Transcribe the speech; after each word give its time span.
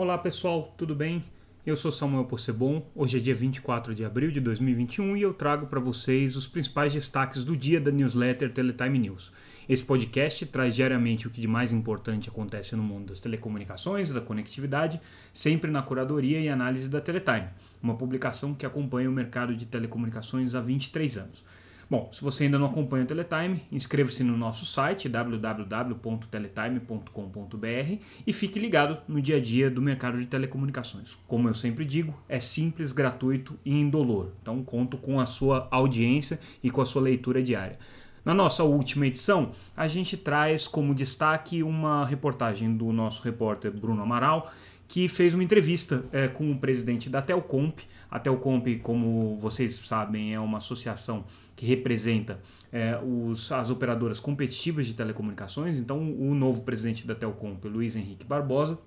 Olá 0.00 0.16
pessoal, 0.16 0.72
tudo 0.78 0.94
bem? 0.94 1.24
Eu 1.66 1.74
sou 1.74 1.90
Samuel 1.90 2.24
Possebon. 2.24 2.86
Hoje 2.94 3.16
é 3.16 3.20
dia 3.20 3.34
24 3.34 3.92
de 3.96 4.04
abril 4.04 4.30
de 4.30 4.38
2021 4.38 5.16
e 5.16 5.22
eu 5.22 5.34
trago 5.34 5.66
para 5.66 5.80
vocês 5.80 6.36
os 6.36 6.46
principais 6.46 6.92
destaques 6.92 7.44
do 7.44 7.56
dia 7.56 7.80
da 7.80 7.90
newsletter 7.90 8.52
Teletime 8.52 8.96
News. 8.96 9.32
Esse 9.68 9.84
podcast 9.84 10.46
traz 10.46 10.76
diariamente 10.76 11.26
o 11.26 11.30
que 11.30 11.40
de 11.40 11.48
mais 11.48 11.72
importante 11.72 12.28
acontece 12.28 12.76
no 12.76 12.82
mundo 12.84 13.06
das 13.06 13.18
telecomunicações, 13.18 14.12
da 14.12 14.20
conectividade, 14.20 15.00
sempre 15.32 15.68
na 15.68 15.82
curadoria 15.82 16.38
e 16.38 16.48
análise 16.48 16.88
da 16.88 17.00
Teletime, 17.00 17.48
uma 17.82 17.96
publicação 17.96 18.54
que 18.54 18.64
acompanha 18.64 19.10
o 19.10 19.12
mercado 19.12 19.52
de 19.52 19.66
telecomunicações 19.66 20.54
há 20.54 20.60
23 20.60 21.18
anos. 21.18 21.44
Bom, 21.90 22.10
se 22.12 22.20
você 22.20 22.44
ainda 22.44 22.58
não 22.58 22.66
acompanha 22.66 23.04
o 23.04 23.06
Teletime, 23.06 23.62
inscreva-se 23.72 24.22
no 24.22 24.36
nosso 24.36 24.66
site 24.66 25.08
www.teletime.com.br 25.08 28.02
e 28.26 28.32
fique 28.34 28.58
ligado 28.58 28.98
no 29.08 29.22
dia 29.22 29.38
a 29.38 29.40
dia 29.40 29.70
do 29.70 29.80
mercado 29.80 30.18
de 30.18 30.26
telecomunicações. 30.26 31.16
Como 31.26 31.48
eu 31.48 31.54
sempre 31.54 31.86
digo, 31.86 32.14
é 32.28 32.40
simples, 32.40 32.92
gratuito 32.92 33.58
e 33.64 33.74
indolor. 33.74 34.32
Então 34.42 34.62
conto 34.62 34.98
com 34.98 35.18
a 35.18 35.24
sua 35.24 35.66
audiência 35.70 36.38
e 36.62 36.70
com 36.70 36.82
a 36.82 36.86
sua 36.86 37.00
leitura 37.00 37.42
diária. 37.42 37.78
Na 38.22 38.34
nossa 38.34 38.64
última 38.64 39.06
edição, 39.06 39.52
a 39.74 39.88
gente 39.88 40.14
traz 40.14 40.68
como 40.68 40.94
destaque 40.94 41.62
uma 41.62 42.04
reportagem 42.04 42.76
do 42.76 42.92
nosso 42.92 43.22
repórter 43.22 43.72
Bruno 43.72 44.02
Amaral, 44.02 44.52
que 44.88 45.06
fez 45.06 45.34
uma 45.34 45.44
entrevista 45.44 46.02
é, 46.10 46.26
com 46.26 46.50
o 46.50 46.58
presidente 46.58 47.10
da 47.10 47.20
Telcomp. 47.20 47.80
A 48.10 48.18
Telcomp, 48.18 48.78
como 48.82 49.36
vocês 49.36 49.76
sabem, 49.76 50.34
é 50.34 50.40
uma 50.40 50.58
associação 50.58 51.26
que 51.54 51.66
representa 51.66 52.40
é, 52.72 52.98
os, 53.04 53.52
as 53.52 53.68
operadoras 53.68 54.18
competitivas 54.18 54.86
de 54.86 54.94
telecomunicações. 54.94 55.78
Então, 55.78 56.00
o 56.00 56.34
novo 56.34 56.64
presidente 56.64 57.06
da 57.06 57.14
Telcomp, 57.14 57.62
Luiz 57.68 57.96
Henrique 57.96 58.24
Barbosa, 58.24 58.78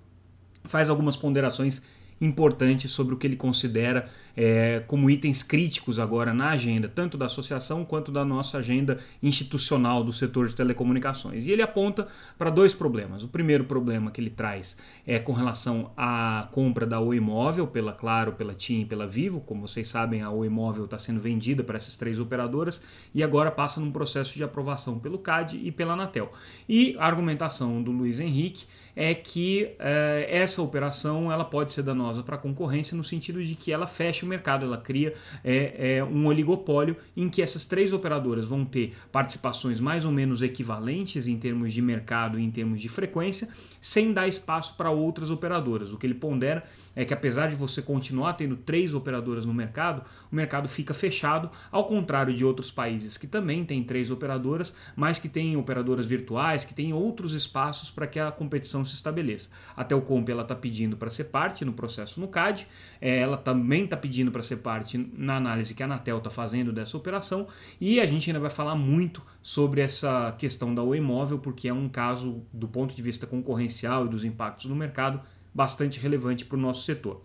faz 0.64 0.90
algumas 0.90 1.16
ponderações 1.16 1.80
importante 2.22 2.88
sobre 2.88 3.14
o 3.14 3.16
que 3.18 3.26
ele 3.26 3.36
considera 3.36 4.08
é, 4.36 4.82
como 4.86 5.10
itens 5.10 5.42
críticos 5.42 5.98
agora 5.98 6.32
na 6.32 6.50
agenda, 6.50 6.88
tanto 6.88 7.18
da 7.18 7.26
associação 7.26 7.84
quanto 7.84 8.12
da 8.12 8.24
nossa 8.24 8.58
agenda 8.58 9.00
institucional 9.20 10.04
do 10.04 10.12
setor 10.12 10.48
de 10.48 10.54
telecomunicações. 10.54 11.46
E 11.46 11.50
ele 11.50 11.62
aponta 11.62 12.06
para 12.38 12.48
dois 12.48 12.72
problemas. 12.72 13.24
O 13.24 13.28
primeiro 13.28 13.64
problema 13.64 14.10
que 14.10 14.20
ele 14.20 14.30
traz 14.30 14.78
é 15.04 15.18
com 15.18 15.32
relação 15.32 15.90
à 15.96 16.48
compra 16.52 16.86
da 16.86 17.00
Oi 17.00 17.16
Imóvel 17.16 17.66
pela 17.66 17.92
Claro, 17.92 18.32
pela 18.32 18.54
TIM 18.54 18.82
e 18.82 18.86
pela 18.86 19.06
Vivo. 19.06 19.40
Como 19.40 19.66
vocês 19.66 19.88
sabem, 19.88 20.22
a 20.22 20.30
Oi 20.30 20.46
Imóvel 20.46 20.84
está 20.84 20.96
sendo 20.96 21.20
vendida 21.20 21.64
para 21.64 21.76
essas 21.76 21.96
três 21.96 22.20
operadoras 22.20 22.80
e 23.12 23.22
agora 23.22 23.50
passa 23.50 23.80
num 23.80 23.90
processo 23.90 24.34
de 24.34 24.44
aprovação 24.44 24.98
pelo 24.98 25.18
CAD 25.18 25.60
e 25.62 25.72
pela 25.72 25.94
Anatel. 25.94 26.32
E 26.68 26.96
a 26.98 27.06
argumentação 27.06 27.82
do 27.82 27.90
Luiz 27.90 28.20
Henrique 28.20 28.64
é 28.94 29.14
que 29.14 29.70
é, 29.78 30.26
essa 30.28 30.60
operação 30.62 31.32
ela 31.32 31.44
pode 31.44 31.72
ser 31.72 31.82
danosa 31.82 32.22
para 32.22 32.36
a 32.36 32.38
concorrência 32.38 32.96
no 32.96 33.04
sentido 33.04 33.42
de 33.42 33.54
que 33.54 33.72
ela 33.72 33.86
fecha 33.86 34.24
o 34.24 34.28
mercado, 34.28 34.64
ela 34.64 34.76
cria 34.76 35.14
é, 35.42 35.96
é, 35.96 36.04
um 36.04 36.26
oligopólio 36.26 36.96
em 37.16 37.28
que 37.28 37.42
essas 37.42 37.64
três 37.64 37.92
operadoras 37.92 38.46
vão 38.46 38.64
ter 38.64 38.94
participações 39.10 39.80
mais 39.80 40.04
ou 40.04 40.12
menos 40.12 40.42
equivalentes 40.42 41.26
em 41.26 41.38
termos 41.38 41.72
de 41.72 41.80
mercado 41.80 42.38
e 42.38 42.42
em 42.42 42.50
termos 42.50 42.80
de 42.80 42.88
frequência, 42.88 43.48
sem 43.80 44.12
dar 44.12 44.28
espaço 44.28 44.76
para 44.76 44.90
outras 44.90 45.30
operadoras. 45.30 45.92
O 45.92 45.96
que 45.96 46.06
ele 46.06 46.14
pondera 46.14 46.64
é 46.94 47.04
que 47.04 47.14
apesar 47.14 47.48
de 47.48 47.56
você 47.56 47.80
continuar 47.80 48.34
tendo 48.34 48.56
três 48.56 48.94
operadoras 48.94 49.46
no 49.46 49.54
mercado, 49.54 50.02
o 50.30 50.34
mercado 50.34 50.68
fica 50.68 50.92
fechado, 50.92 51.50
ao 51.70 51.84
contrário 51.84 52.34
de 52.34 52.44
outros 52.44 52.70
países 52.70 53.16
que 53.16 53.26
também 53.26 53.64
têm 53.64 53.82
três 53.82 54.10
operadoras, 54.10 54.74
mas 54.94 55.18
que 55.18 55.28
têm 55.28 55.56
operadoras 55.56 56.06
virtuais, 56.06 56.64
que 56.64 56.74
têm 56.74 56.92
outros 56.92 57.34
espaços 57.34 57.90
para 57.90 58.06
que 58.06 58.18
a 58.18 58.30
competição 58.30 58.81
se 58.84 58.94
estabeleça. 58.94 59.50
A 59.76 59.84
Telcomp 59.84 60.28
ela 60.28 60.42
está 60.42 60.54
pedindo 60.54 60.96
para 60.96 61.10
ser 61.10 61.24
parte 61.24 61.64
no 61.64 61.72
processo 61.72 62.20
no 62.20 62.28
CAD, 62.28 62.66
é, 63.00 63.18
ela 63.18 63.36
também 63.36 63.84
está 63.84 63.96
pedindo 63.96 64.30
para 64.30 64.42
ser 64.42 64.56
parte 64.56 64.98
na 65.14 65.36
análise 65.36 65.74
que 65.74 65.82
a 65.82 65.86
Anatel 65.86 66.18
está 66.18 66.30
fazendo 66.30 66.72
dessa 66.72 66.96
operação 66.96 67.46
e 67.80 68.00
a 68.00 68.06
gente 68.06 68.30
ainda 68.30 68.40
vai 68.40 68.50
falar 68.50 68.74
muito 68.74 69.22
sobre 69.42 69.80
essa 69.80 70.34
questão 70.38 70.74
da 70.74 70.82
Oi 70.82 71.00
porque 71.42 71.68
é 71.68 71.72
um 71.72 71.88
caso 71.88 72.42
do 72.52 72.68
ponto 72.68 72.94
de 72.94 73.02
vista 73.02 73.26
concorrencial 73.26 74.06
e 74.06 74.08
dos 74.08 74.24
impactos 74.24 74.66
no 74.66 74.76
mercado 74.76 75.20
bastante 75.54 76.00
relevante 76.00 76.44
para 76.44 76.56
o 76.56 76.60
nosso 76.60 76.82
setor. 76.82 77.22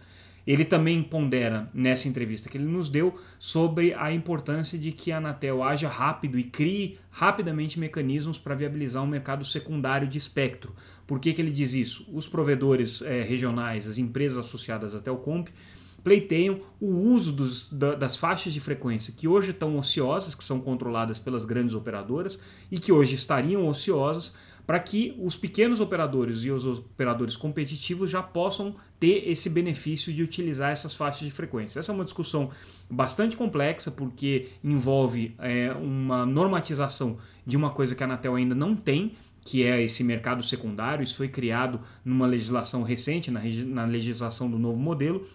Ele 0.47 0.63
também 0.63 1.03
pondera 1.03 1.69
nessa 1.73 2.07
entrevista 2.07 2.47
que 2.47 2.57
ele 2.57 2.63
nos 2.63 2.87
deu 2.87 3.19
sobre 3.37 3.93
a 3.93 4.13
importância 4.13 4.79
de 4.79 4.93
que 4.93 5.11
a 5.11 5.17
Anatel 5.17 5.61
haja 5.61 5.89
rápido 5.89 6.39
e 6.39 6.43
crie 6.45 6.97
rapidamente 7.11 7.77
mecanismos 7.77 8.37
para 8.37 8.55
viabilizar 8.55 9.03
um 9.03 9.07
mercado 9.07 9.43
secundário 9.43 10.07
de 10.07 10.17
espectro. 10.17 10.73
Por 11.05 11.19
que, 11.19 11.33
que 11.33 11.41
ele 11.41 11.51
diz 11.51 11.73
isso? 11.73 12.07
Os 12.13 12.29
provedores 12.29 13.01
é, 13.01 13.23
regionais, 13.23 13.89
as 13.89 13.97
empresas 13.97 14.37
associadas 14.37 14.95
à 14.95 15.01
Telcomp, 15.01 15.49
pleiteiam 16.01 16.61
o 16.79 16.87
uso 16.87 17.33
dos, 17.33 17.67
da, 17.69 17.93
das 17.93 18.15
faixas 18.15 18.53
de 18.53 18.61
frequência 18.61 19.13
que 19.15 19.27
hoje 19.27 19.49
estão 19.49 19.77
ociosas, 19.77 20.33
que 20.33 20.43
são 20.43 20.61
controladas 20.61 21.19
pelas 21.19 21.43
grandes 21.43 21.75
operadoras 21.75 22.39
e 22.71 22.79
que 22.79 22.93
hoje 22.93 23.15
estariam 23.15 23.67
ociosas 23.67 24.33
para 24.67 24.79
que 24.81 25.15
os 25.17 25.37
pequenos 25.37 25.79
operadores 25.79 26.43
e 26.43 26.51
os 26.51 26.65
operadores 26.65 27.37
competitivos 27.37 28.11
já 28.11 28.21
possam 28.21 28.75
ter 28.99 29.23
esse 29.29 29.49
benefício 29.49 30.13
de 30.13 30.21
utilizar 30.21 30.71
essas 30.71 30.93
faixas 30.93 31.25
de 31.25 31.31
frequência. 31.31 31.79
Essa 31.79 31.93
é 31.93 31.95
uma 31.95 32.03
discussão 32.03 32.49
bastante 32.89 33.37
complexa 33.37 33.89
porque 33.89 34.49
envolve 34.61 35.33
é, 35.39 35.71
uma 35.71 36.25
normatização 36.25 37.17
de 37.45 37.55
uma 37.55 37.69
coisa 37.69 37.95
que 37.95 38.03
a 38.03 38.05
Anatel 38.05 38.35
ainda 38.35 38.53
não 38.53 38.75
tem, 38.75 39.13
que 39.45 39.63
é 39.63 39.81
esse 39.81 40.03
mercado 40.03 40.43
secundário. 40.43 41.01
Isso 41.01 41.15
foi 41.15 41.29
criado 41.29 41.79
numa 42.03 42.27
legislação 42.27 42.83
recente, 42.83 43.31
na, 43.31 43.41
na 43.67 43.85
legislação 43.85 44.51
do 44.51 44.59
novo 44.59 44.77
modelo, 44.77 45.25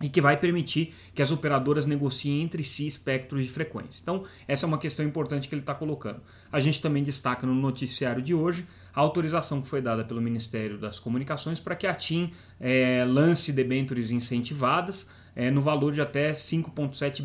e 0.00 0.08
que 0.08 0.20
vai 0.20 0.36
permitir 0.36 0.94
que 1.14 1.22
as 1.22 1.30
operadoras 1.30 1.86
negociem 1.86 2.42
entre 2.42 2.62
si 2.62 2.86
espectros 2.86 3.44
de 3.44 3.50
frequência. 3.50 4.00
Então, 4.02 4.24
essa 4.46 4.66
é 4.66 4.68
uma 4.68 4.78
questão 4.78 5.06
importante 5.06 5.48
que 5.48 5.54
ele 5.54 5.62
está 5.62 5.74
colocando. 5.74 6.20
A 6.52 6.60
gente 6.60 6.82
também 6.82 7.02
destaca 7.02 7.46
no 7.46 7.54
noticiário 7.54 8.20
de 8.20 8.34
hoje 8.34 8.66
a 8.94 9.00
autorização 9.00 9.60
que 9.62 9.68
foi 9.68 9.80
dada 9.80 10.04
pelo 10.04 10.20
Ministério 10.20 10.78
das 10.78 10.98
Comunicações 10.98 11.60
para 11.60 11.74
que 11.74 11.86
a 11.86 11.94
TIM 11.94 12.30
é, 12.60 13.04
lance 13.06 13.52
debêntures 13.52 14.10
incentivadas 14.10 15.08
é, 15.34 15.50
no 15.50 15.60
valor 15.60 15.92
de 15.92 16.00
até 16.00 16.32
5,7 16.32 17.22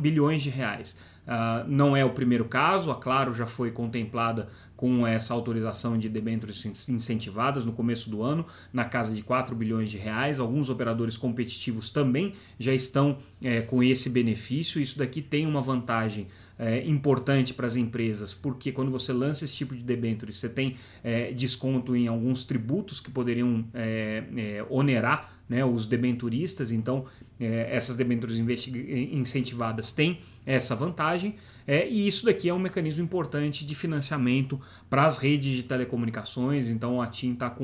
bilhões 0.00 0.42
de 0.42 0.50
reais. 0.50 0.96
Uh, 1.28 1.68
não 1.68 1.94
é 1.94 2.02
o 2.02 2.10
primeiro 2.10 2.46
caso, 2.46 2.90
a 2.90 2.94
Claro 2.94 3.34
já 3.34 3.46
foi 3.46 3.70
contemplada 3.70 4.48
com 4.78 5.04
essa 5.04 5.34
autorização 5.34 5.98
de 5.98 6.08
debêntures 6.08 6.64
incentivadas 6.88 7.64
no 7.64 7.72
começo 7.72 8.08
do 8.08 8.22
ano, 8.22 8.46
na 8.72 8.84
casa 8.84 9.12
de 9.12 9.22
4 9.22 9.52
bilhões 9.56 9.90
de 9.90 9.98
reais. 9.98 10.38
Alguns 10.38 10.70
operadores 10.70 11.16
competitivos 11.16 11.90
também 11.90 12.32
já 12.60 12.72
estão 12.72 13.18
é, 13.42 13.60
com 13.60 13.82
esse 13.82 14.08
benefício. 14.08 14.80
Isso 14.80 14.96
daqui 14.96 15.20
tem 15.20 15.46
uma 15.46 15.60
vantagem 15.60 16.28
é, 16.56 16.86
importante 16.86 17.52
para 17.52 17.66
as 17.66 17.74
empresas, 17.74 18.32
porque 18.32 18.70
quando 18.70 18.92
você 18.92 19.12
lança 19.12 19.44
esse 19.44 19.54
tipo 19.54 19.74
de 19.74 19.82
debêntures, 19.82 20.38
você 20.38 20.48
tem 20.48 20.76
é, 21.02 21.32
desconto 21.32 21.96
em 21.96 22.06
alguns 22.06 22.44
tributos 22.44 23.00
que 23.00 23.10
poderiam 23.10 23.64
é, 23.74 24.22
é, 24.36 24.66
onerar 24.70 25.32
né, 25.48 25.64
os 25.64 25.86
debenturistas, 25.86 26.70
então 26.70 27.04
é, 27.40 27.74
essas 27.74 27.96
debêntures 27.96 28.38
incentivadas 28.38 29.90
têm 29.90 30.18
essa 30.46 30.76
vantagem. 30.76 31.34
É, 31.68 31.86
e 31.86 32.08
isso 32.08 32.24
daqui 32.24 32.48
é 32.48 32.54
um 32.54 32.58
mecanismo 32.58 33.04
importante 33.04 33.66
de 33.66 33.74
financiamento 33.74 34.58
para 34.88 35.04
as 35.04 35.18
redes 35.18 35.54
de 35.54 35.62
telecomunicações. 35.62 36.70
Então 36.70 37.02
a 37.02 37.06
TIM 37.06 37.34
está 37.34 37.54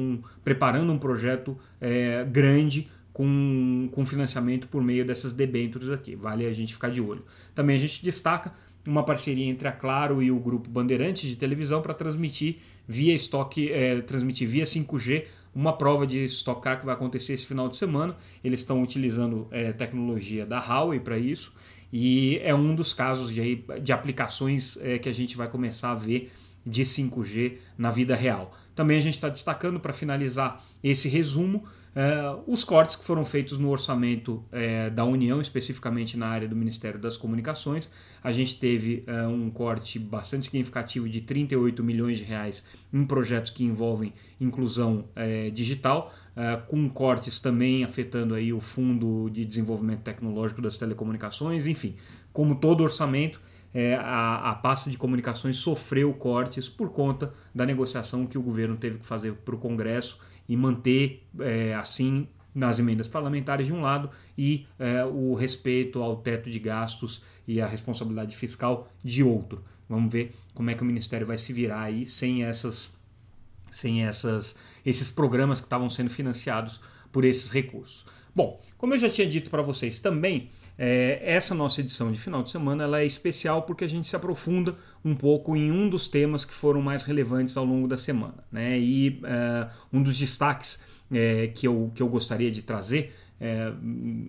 preparando 0.44 0.92
um 0.92 0.98
projeto 0.98 1.56
é, 1.80 2.22
grande 2.22 2.90
com, 3.14 3.88
com 3.90 4.04
financiamento 4.04 4.68
por 4.68 4.82
meio 4.82 5.06
dessas 5.06 5.32
debêntures 5.32 5.88
aqui. 5.88 6.14
Vale 6.14 6.44
a 6.44 6.52
gente 6.52 6.74
ficar 6.74 6.90
de 6.90 7.00
olho. 7.00 7.24
Também 7.54 7.76
a 7.76 7.78
gente 7.78 8.04
destaca 8.04 8.52
uma 8.86 9.02
parceria 9.02 9.46
entre 9.46 9.66
a 9.66 9.72
Claro 9.72 10.22
e 10.22 10.30
o 10.30 10.38
grupo 10.38 10.68
Bandeirantes 10.68 11.26
de 11.26 11.36
televisão 11.36 11.80
para 11.80 11.94
transmitir 11.94 12.56
via 12.86 13.14
estoque, 13.14 13.72
é, 13.72 14.02
transmitir 14.02 14.46
via 14.46 14.64
5G 14.64 15.24
uma 15.54 15.72
prova 15.78 16.06
de 16.06 16.24
Stock 16.24 16.60
Car 16.60 16.80
que 16.80 16.84
vai 16.84 16.94
acontecer 16.94 17.34
esse 17.34 17.46
final 17.46 17.68
de 17.68 17.76
semana. 17.76 18.16
Eles 18.42 18.60
estão 18.60 18.82
utilizando 18.82 19.46
é, 19.50 19.72
tecnologia 19.72 20.44
da 20.44 20.58
Huawei 20.58 21.00
para 21.00 21.16
isso 21.16 21.54
e 21.96 22.40
é 22.42 22.52
um 22.52 22.74
dos 22.74 22.92
casos 22.92 23.32
de, 23.32 23.64
de 23.80 23.92
aplicações 23.92 24.76
é, 24.80 24.98
que 24.98 25.08
a 25.08 25.12
gente 25.12 25.36
vai 25.36 25.46
começar 25.46 25.92
a 25.92 25.94
ver 25.94 26.32
de 26.66 26.82
5G 26.82 27.58
na 27.78 27.88
vida 27.88 28.16
real. 28.16 28.52
Também 28.74 28.98
a 28.98 29.00
gente 29.00 29.14
está 29.14 29.28
destacando 29.28 29.78
para 29.78 29.92
finalizar 29.92 30.60
esse 30.82 31.08
resumo 31.08 31.62
Uh, 31.94 32.42
os 32.52 32.64
cortes 32.64 32.96
que 32.96 33.04
foram 33.04 33.24
feitos 33.24 33.56
no 33.56 33.70
orçamento 33.70 34.44
uh, 34.50 34.90
da 34.92 35.04
União, 35.04 35.40
especificamente 35.40 36.16
na 36.16 36.26
área 36.26 36.48
do 36.48 36.56
Ministério 36.56 36.98
das 36.98 37.16
Comunicações, 37.16 37.88
a 38.20 38.32
gente 38.32 38.58
teve 38.58 39.04
uh, 39.06 39.28
um 39.28 39.48
corte 39.48 39.96
bastante 39.96 40.46
significativo 40.46 41.08
de 41.08 41.20
38 41.20 41.84
milhões 41.84 42.18
de 42.18 42.24
reais 42.24 42.64
em 42.92 43.04
projetos 43.04 43.52
que 43.52 43.62
envolvem 43.62 44.12
inclusão 44.40 45.04
digital, 45.52 46.12
com 46.66 46.88
cortes 46.88 47.38
também 47.38 47.84
afetando 47.84 48.34
aí 48.34 48.52
o 48.52 48.60
Fundo 48.60 49.30
de 49.30 49.44
Desenvolvimento 49.44 50.00
Tecnológico 50.00 50.60
das 50.60 50.76
Telecomunicações, 50.76 51.66
enfim, 51.66 51.94
como 52.32 52.56
todo 52.56 52.82
orçamento, 52.82 53.40
a, 54.00 54.50
a 54.50 54.54
pasta 54.54 54.90
de 54.90 54.98
comunicações 54.98 55.58
sofreu 55.58 56.12
cortes 56.12 56.68
por 56.68 56.90
conta 56.90 57.32
da 57.54 57.64
negociação 57.64 58.26
que 58.26 58.36
o 58.36 58.42
governo 58.42 58.76
teve 58.76 58.98
que 58.98 59.06
fazer 59.06 59.34
para 59.34 59.54
o 59.54 59.58
Congresso 59.58 60.18
e 60.48 60.56
manter 60.56 61.24
é, 61.38 61.74
assim 61.74 62.28
nas 62.54 62.78
emendas 62.78 63.08
parlamentares 63.08 63.66
de 63.66 63.72
um 63.72 63.80
lado 63.80 64.10
e 64.38 64.66
é, 64.78 65.04
o 65.04 65.34
respeito 65.34 66.00
ao 66.00 66.16
teto 66.16 66.48
de 66.48 66.58
gastos 66.58 67.22
e 67.46 67.60
a 67.60 67.66
responsabilidade 67.66 68.36
fiscal 68.36 68.88
de 69.02 69.22
outro. 69.22 69.64
Vamos 69.88 70.12
ver 70.12 70.32
como 70.54 70.70
é 70.70 70.74
que 70.74 70.82
o 70.82 70.86
Ministério 70.86 71.26
vai 71.26 71.36
se 71.36 71.52
virar 71.52 71.82
aí 71.82 72.06
sem 72.06 72.44
essas, 72.44 72.96
sem 73.70 74.04
essas, 74.04 74.56
esses 74.84 75.10
programas 75.10 75.60
que 75.60 75.66
estavam 75.66 75.88
sendo 75.88 76.10
financiados 76.10 76.80
por 77.12 77.24
esses 77.24 77.50
recursos. 77.50 78.04
Bom, 78.34 78.60
como 78.76 78.94
eu 78.94 78.98
já 78.98 79.08
tinha 79.08 79.28
dito 79.28 79.48
para 79.48 79.62
vocês 79.62 80.00
também, 80.00 80.50
é, 80.76 81.20
essa 81.22 81.54
nossa 81.54 81.80
edição 81.80 82.10
de 82.10 82.18
final 82.18 82.42
de 82.42 82.50
semana 82.50 82.82
ela 82.82 83.00
é 83.00 83.06
especial 83.06 83.62
porque 83.62 83.84
a 83.84 83.88
gente 83.88 84.08
se 84.08 84.16
aprofunda 84.16 84.76
um 85.04 85.14
pouco 85.14 85.54
em 85.54 85.70
um 85.70 85.88
dos 85.88 86.08
temas 86.08 86.44
que 86.44 86.52
foram 86.52 86.82
mais 86.82 87.04
relevantes 87.04 87.56
ao 87.56 87.64
longo 87.64 87.86
da 87.86 87.96
semana. 87.96 88.44
Né? 88.50 88.76
E 88.78 89.20
é, 89.24 89.68
um 89.92 90.02
dos 90.02 90.18
destaques 90.18 90.80
é, 91.14 91.46
que, 91.48 91.66
eu, 91.66 91.90
que 91.94 92.02
eu 92.02 92.08
gostaria 92.08 92.50
de 92.50 92.62
trazer 92.62 93.14
é, 93.40 93.72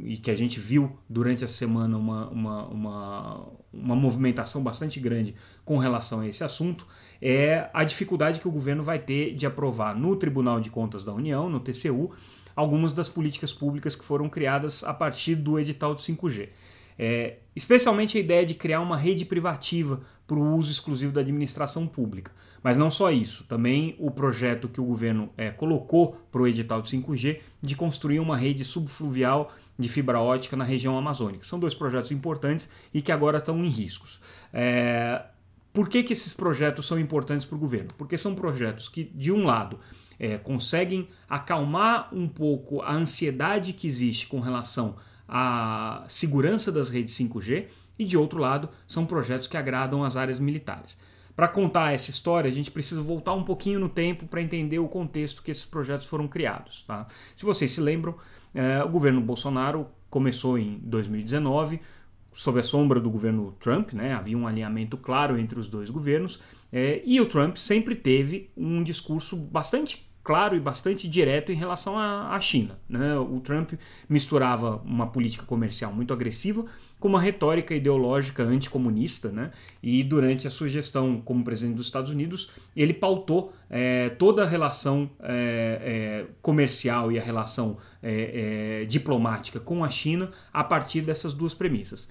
e 0.04 0.18
que 0.18 0.32
a 0.32 0.36
gente 0.36 0.60
viu 0.60 0.98
durante 1.10 1.44
a 1.46 1.48
semana 1.48 1.98
uma, 1.98 2.28
uma, 2.30 2.68
uma, 2.68 3.48
uma, 3.72 3.96
movimentação 3.96 4.62
bastante 4.64 5.00
grande 5.00 5.36
com 5.64 5.78
relação 5.78 6.22
a 6.22 6.28
esse 6.28 6.44
assunto, 6.44 6.88
é 7.22 7.70
a 7.74 7.84
dificuldade 7.84 8.40
que 8.40 8.48
o 8.48 8.52
governo 8.52 8.84
vai 8.84 9.00
ter 9.00 9.36
de 9.36 9.46
aprovar 9.46 9.96
no 9.96 10.16
Tribunal 10.16 10.60
de 10.60 10.70
Contas 10.70 11.04
da 11.04 11.14
União, 11.14 11.50
no 11.50 11.60
TCU, 11.60 12.12
algumas 12.56 12.94
das 12.94 13.10
políticas 13.10 13.54
públicas 13.54 13.96
que 13.96 14.04
foram 14.04 14.28
criadas 14.28 14.84
a 14.84 14.94
partir 14.94 15.36
do 15.36 15.60
edital 15.60 15.94
de 15.94 16.02
5G. 16.02 16.50
É, 16.98 17.38
especialmente 17.56 18.18
a 18.18 18.22
ideia 18.22 18.46
de 18.46 18.54
criar 18.54 18.80
uma 18.80 18.98
rede 18.98 19.26
privativa 19.26 20.02
para 20.26 20.38
o 20.38 20.56
uso 20.56 20.72
exclusivo 20.72 21.12
da 21.12 21.22
administração 21.22 21.86
pública. 21.86 22.32
Mas 22.65 22.79
não 22.79 22.89
só 22.89 23.12
isso, 23.12 23.44
também 23.44 23.95
o 24.00 24.09
projeto 24.09 24.67
que 24.67 24.81
o 24.81 24.83
governo 24.83 25.29
é, 25.38 25.51
colocou 25.51 26.17
para 26.31 26.41
o 26.41 26.47
edital 26.47 26.81
de 26.81 26.89
5G 26.89 27.39
de 27.62 27.75
construir 27.75 28.19
uma 28.19 28.35
rede 28.35 28.65
subfluvial 28.65 29.53
de 29.77 29.88
fibra 29.88 30.19
ótica 30.19 30.57
na 30.57 30.63
região 30.63 30.97
amazônica. 30.97 31.45
São 31.45 31.59
dois 31.59 31.75
projetos 31.75 32.09
importantes 32.09 32.67
e 32.91 33.03
que 33.03 33.12
agora 33.12 33.38
estão 33.38 33.63
em 33.63 33.67
riscos. 33.67 34.19
É, 34.51 35.25
por 35.71 35.88
que, 35.88 36.01
que 36.01 36.13
esses 36.13 36.33
projetos 36.33 36.88
são 36.88 36.97
importantes 36.97 37.45
para 37.45 37.56
o 37.56 37.59
governo? 37.59 37.89
Porque 38.00 38.17
são 38.17 38.33
projetos 38.33 38.89
que, 38.89 39.03
de 39.03 39.31
um 39.31 39.45
lado, 39.45 39.79
é, 40.17 40.39
conseguem 40.39 41.07
acalmar 41.29 42.09
um 42.12 42.27
pouco 42.27 42.81
a 42.81 42.95
ansiedade 42.95 43.73
que 43.73 43.85
existe 43.85 44.25
com 44.25 44.39
relação 44.39 44.95
à 45.29 46.03
segurança 46.07 46.71
das 46.71 46.89
redes 46.89 47.13
5G, 47.15 47.67
e 48.00 48.06
de 48.06 48.17
outro 48.17 48.39
lado, 48.39 48.69
são 48.88 49.06
projetos 49.06 49.47
que 49.47 49.56
agradam 49.56 50.03
as 50.03 50.17
áreas 50.17 50.39
militares. 50.39 50.97
Para 51.36 51.48
contar 51.48 51.94
essa 51.94 52.10
história, 52.10 52.50
a 52.50 52.54
gente 52.54 52.72
precisa 52.72 53.02
voltar 53.02 53.34
um 53.34 53.44
pouquinho 53.44 53.80
no 53.80 53.90
tempo 53.90 54.26
para 54.26 54.42
entender 54.42 54.80
o 54.80 54.88
contexto 54.88 55.44
que 55.44 55.52
esses 55.52 55.66
projetos 55.66 56.08
foram 56.08 56.28
criados. 56.28 56.84
Tá? 56.84 57.08
Se 57.36 57.44
vocês 57.44 57.72
se 57.72 57.82
lembram, 57.82 58.16
é, 58.54 58.82
o 58.84 58.90
governo 58.90 59.20
Bolsonaro 59.20 59.88
começou 60.10 60.58
em 60.58 60.80
2019 60.84 61.82
sob 62.32 62.60
a 62.60 62.64
sombra 62.64 63.00
do 63.00 63.10
governo 63.10 63.54
Trump, 63.60 63.94
né? 63.94 64.14
havia 64.14 64.38
um 64.38 64.48
alinhamento 64.48 64.98
claro 64.98 65.38
entre 65.38 65.60
os 65.60 65.70
dois 65.70 65.90
governos, 65.90 66.42
é, 66.72 67.02
e 67.06 67.20
o 67.20 67.26
Trump 67.26 67.56
sempre 67.56 67.96
teve 67.96 68.50
um 68.56 68.84
discurso 68.84 69.38
bastante 69.38 70.06
claro 70.25 70.56
e 70.56 70.60
bastante 70.60 71.07
direto 71.07 71.51
em 71.51 71.56
relação 71.56 71.95
à, 72.00 72.38
China. 72.42 72.80
Né? 72.89 73.16
O 73.16 73.39
Trump 73.39 73.74
misturava 74.10 74.81
uma 74.83 75.06
política 75.06 75.45
comercial 75.45 75.94
muito 75.94 76.12
agressiva 76.12 76.66
com 77.00 77.07
uma 77.07 77.22
retórica 77.22 77.75
ideológica 77.75 78.42
anticomunista, 78.42 79.30
né? 79.30 79.51
e 79.83 80.04
durante 80.04 80.48
a 80.48 80.50
sua 80.50 80.68
gestão 80.68 81.22
como 81.22 81.44
presidente 81.44 81.75
dos 81.75 81.86
Estados 81.86 82.10
Unidos, 82.10 82.50
ele 82.75 82.92
pautou 82.92 83.54
é, 83.69 84.10
toda 84.10 84.44
a 84.44 84.48
relação 84.48 85.12
é, 85.22 86.25
é, 86.27 86.33
comercial 86.42 87.12
e 87.12 87.19
a 87.19 87.24
relação 87.24 87.77
diplomática 88.88 89.60
com 89.60 89.83
a 89.83 89.89
China 89.89 90.30
a 90.54 90.63
partir 90.63 91.01
dessas 91.01 91.33
duas 91.33 91.56
premissas. 91.56 92.07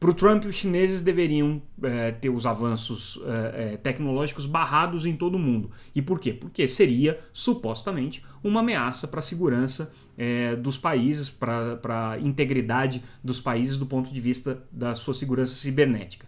Para 0.00 0.10
o 0.10 0.14
Trump, 0.14 0.44
os 0.44 0.54
chineses 0.54 1.02
deveriam 1.02 1.60
é, 1.82 2.12
ter 2.12 2.30
os 2.30 2.46
avanços 2.46 3.20
é, 3.52 3.76
tecnológicos 3.78 4.46
barrados 4.46 5.04
em 5.04 5.16
todo 5.16 5.34
o 5.34 5.38
mundo. 5.40 5.72
E 5.92 6.00
por 6.00 6.20
quê? 6.20 6.32
Porque 6.32 6.68
seria, 6.68 7.18
supostamente, 7.32 8.24
uma 8.42 8.60
ameaça 8.60 9.08
para 9.08 9.18
a 9.18 9.22
segurança 9.22 9.92
é, 10.16 10.54
dos 10.54 10.78
países, 10.78 11.30
para 11.30 12.12
a 12.12 12.18
integridade 12.20 13.02
dos 13.24 13.40
países 13.40 13.76
do 13.76 13.86
ponto 13.86 14.14
de 14.14 14.20
vista 14.20 14.62
da 14.70 14.94
sua 14.94 15.14
segurança 15.14 15.56
cibernética. 15.56 16.26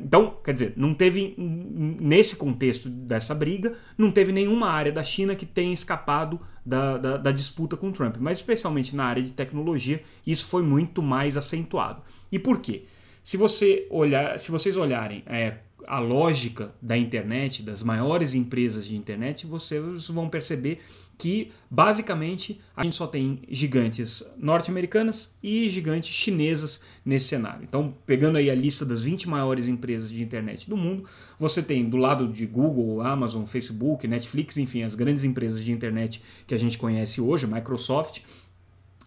Então, 0.00 0.36
quer 0.44 0.54
dizer, 0.54 0.74
não 0.76 0.94
teve, 0.94 1.34
nesse 1.36 2.36
contexto 2.36 2.88
dessa 2.88 3.34
briga, 3.34 3.74
não 3.98 4.12
teve 4.12 4.30
nenhuma 4.30 4.68
área 4.68 4.92
da 4.92 5.02
China 5.02 5.34
que 5.34 5.44
tenha 5.44 5.74
escapado 5.74 6.40
da, 6.64 6.98
da, 6.98 7.16
da, 7.16 7.32
disputa 7.32 7.76
com 7.76 7.90
Trump, 7.90 8.16
mas 8.18 8.38
especialmente 8.38 8.94
na 8.94 9.04
área 9.04 9.22
de 9.22 9.32
tecnologia, 9.32 10.02
isso 10.26 10.46
foi 10.46 10.62
muito 10.62 11.02
mais 11.02 11.36
acentuado. 11.36 12.02
E 12.30 12.38
por 12.38 12.60
quê? 12.60 12.84
Se, 13.22 13.36
você 13.36 13.86
olhar, 13.90 14.38
se 14.38 14.50
vocês 14.50 14.76
olharem 14.76 15.22
é, 15.26 15.58
a 15.86 15.98
lógica 15.98 16.74
da 16.80 16.96
internet, 16.96 17.62
das 17.62 17.82
maiores 17.82 18.34
empresas 18.34 18.86
de 18.86 18.96
internet, 18.96 19.46
vocês 19.46 20.08
vão 20.08 20.28
perceber 20.28 20.80
que 21.20 21.52
basicamente 21.70 22.58
a 22.74 22.82
gente 22.82 22.96
só 22.96 23.06
tem 23.06 23.42
gigantes 23.50 24.24
norte-americanas 24.38 25.30
e 25.42 25.68
gigantes 25.68 26.14
chinesas 26.14 26.80
nesse 27.04 27.28
cenário. 27.28 27.62
Então, 27.62 27.94
pegando 28.06 28.38
aí 28.38 28.48
a 28.48 28.54
lista 28.54 28.86
das 28.86 29.04
20 29.04 29.28
maiores 29.28 29.68
empresas 29.68 30.10
de 30.10 30.22
internet 30.22 30.68
do 30.68 30.78
mundo, 30.78 31.04
você 31.38 31.62
tem 31.62 31.86
do 31.86 31.98
lado 31.98 32.26
de 32.26 32.46
Google, 32.46 33.02
Amazon, 33.02 33.44
Facebook, 33.44 34.08
Netflix, 34.08 34.56
enfim, 34.56 34.82
as 34.82 34.94
grandes 34.94 35.22
empresas 35.22 35.62
de 35.62 35.70
internet 35.70 36.22
que 36.46 36.54
a 36.54 36.58
gente 36.58 36.78
conhece 36.78 37.20
hoje, 37.20 37.46
Microsoft, 37.46 38.20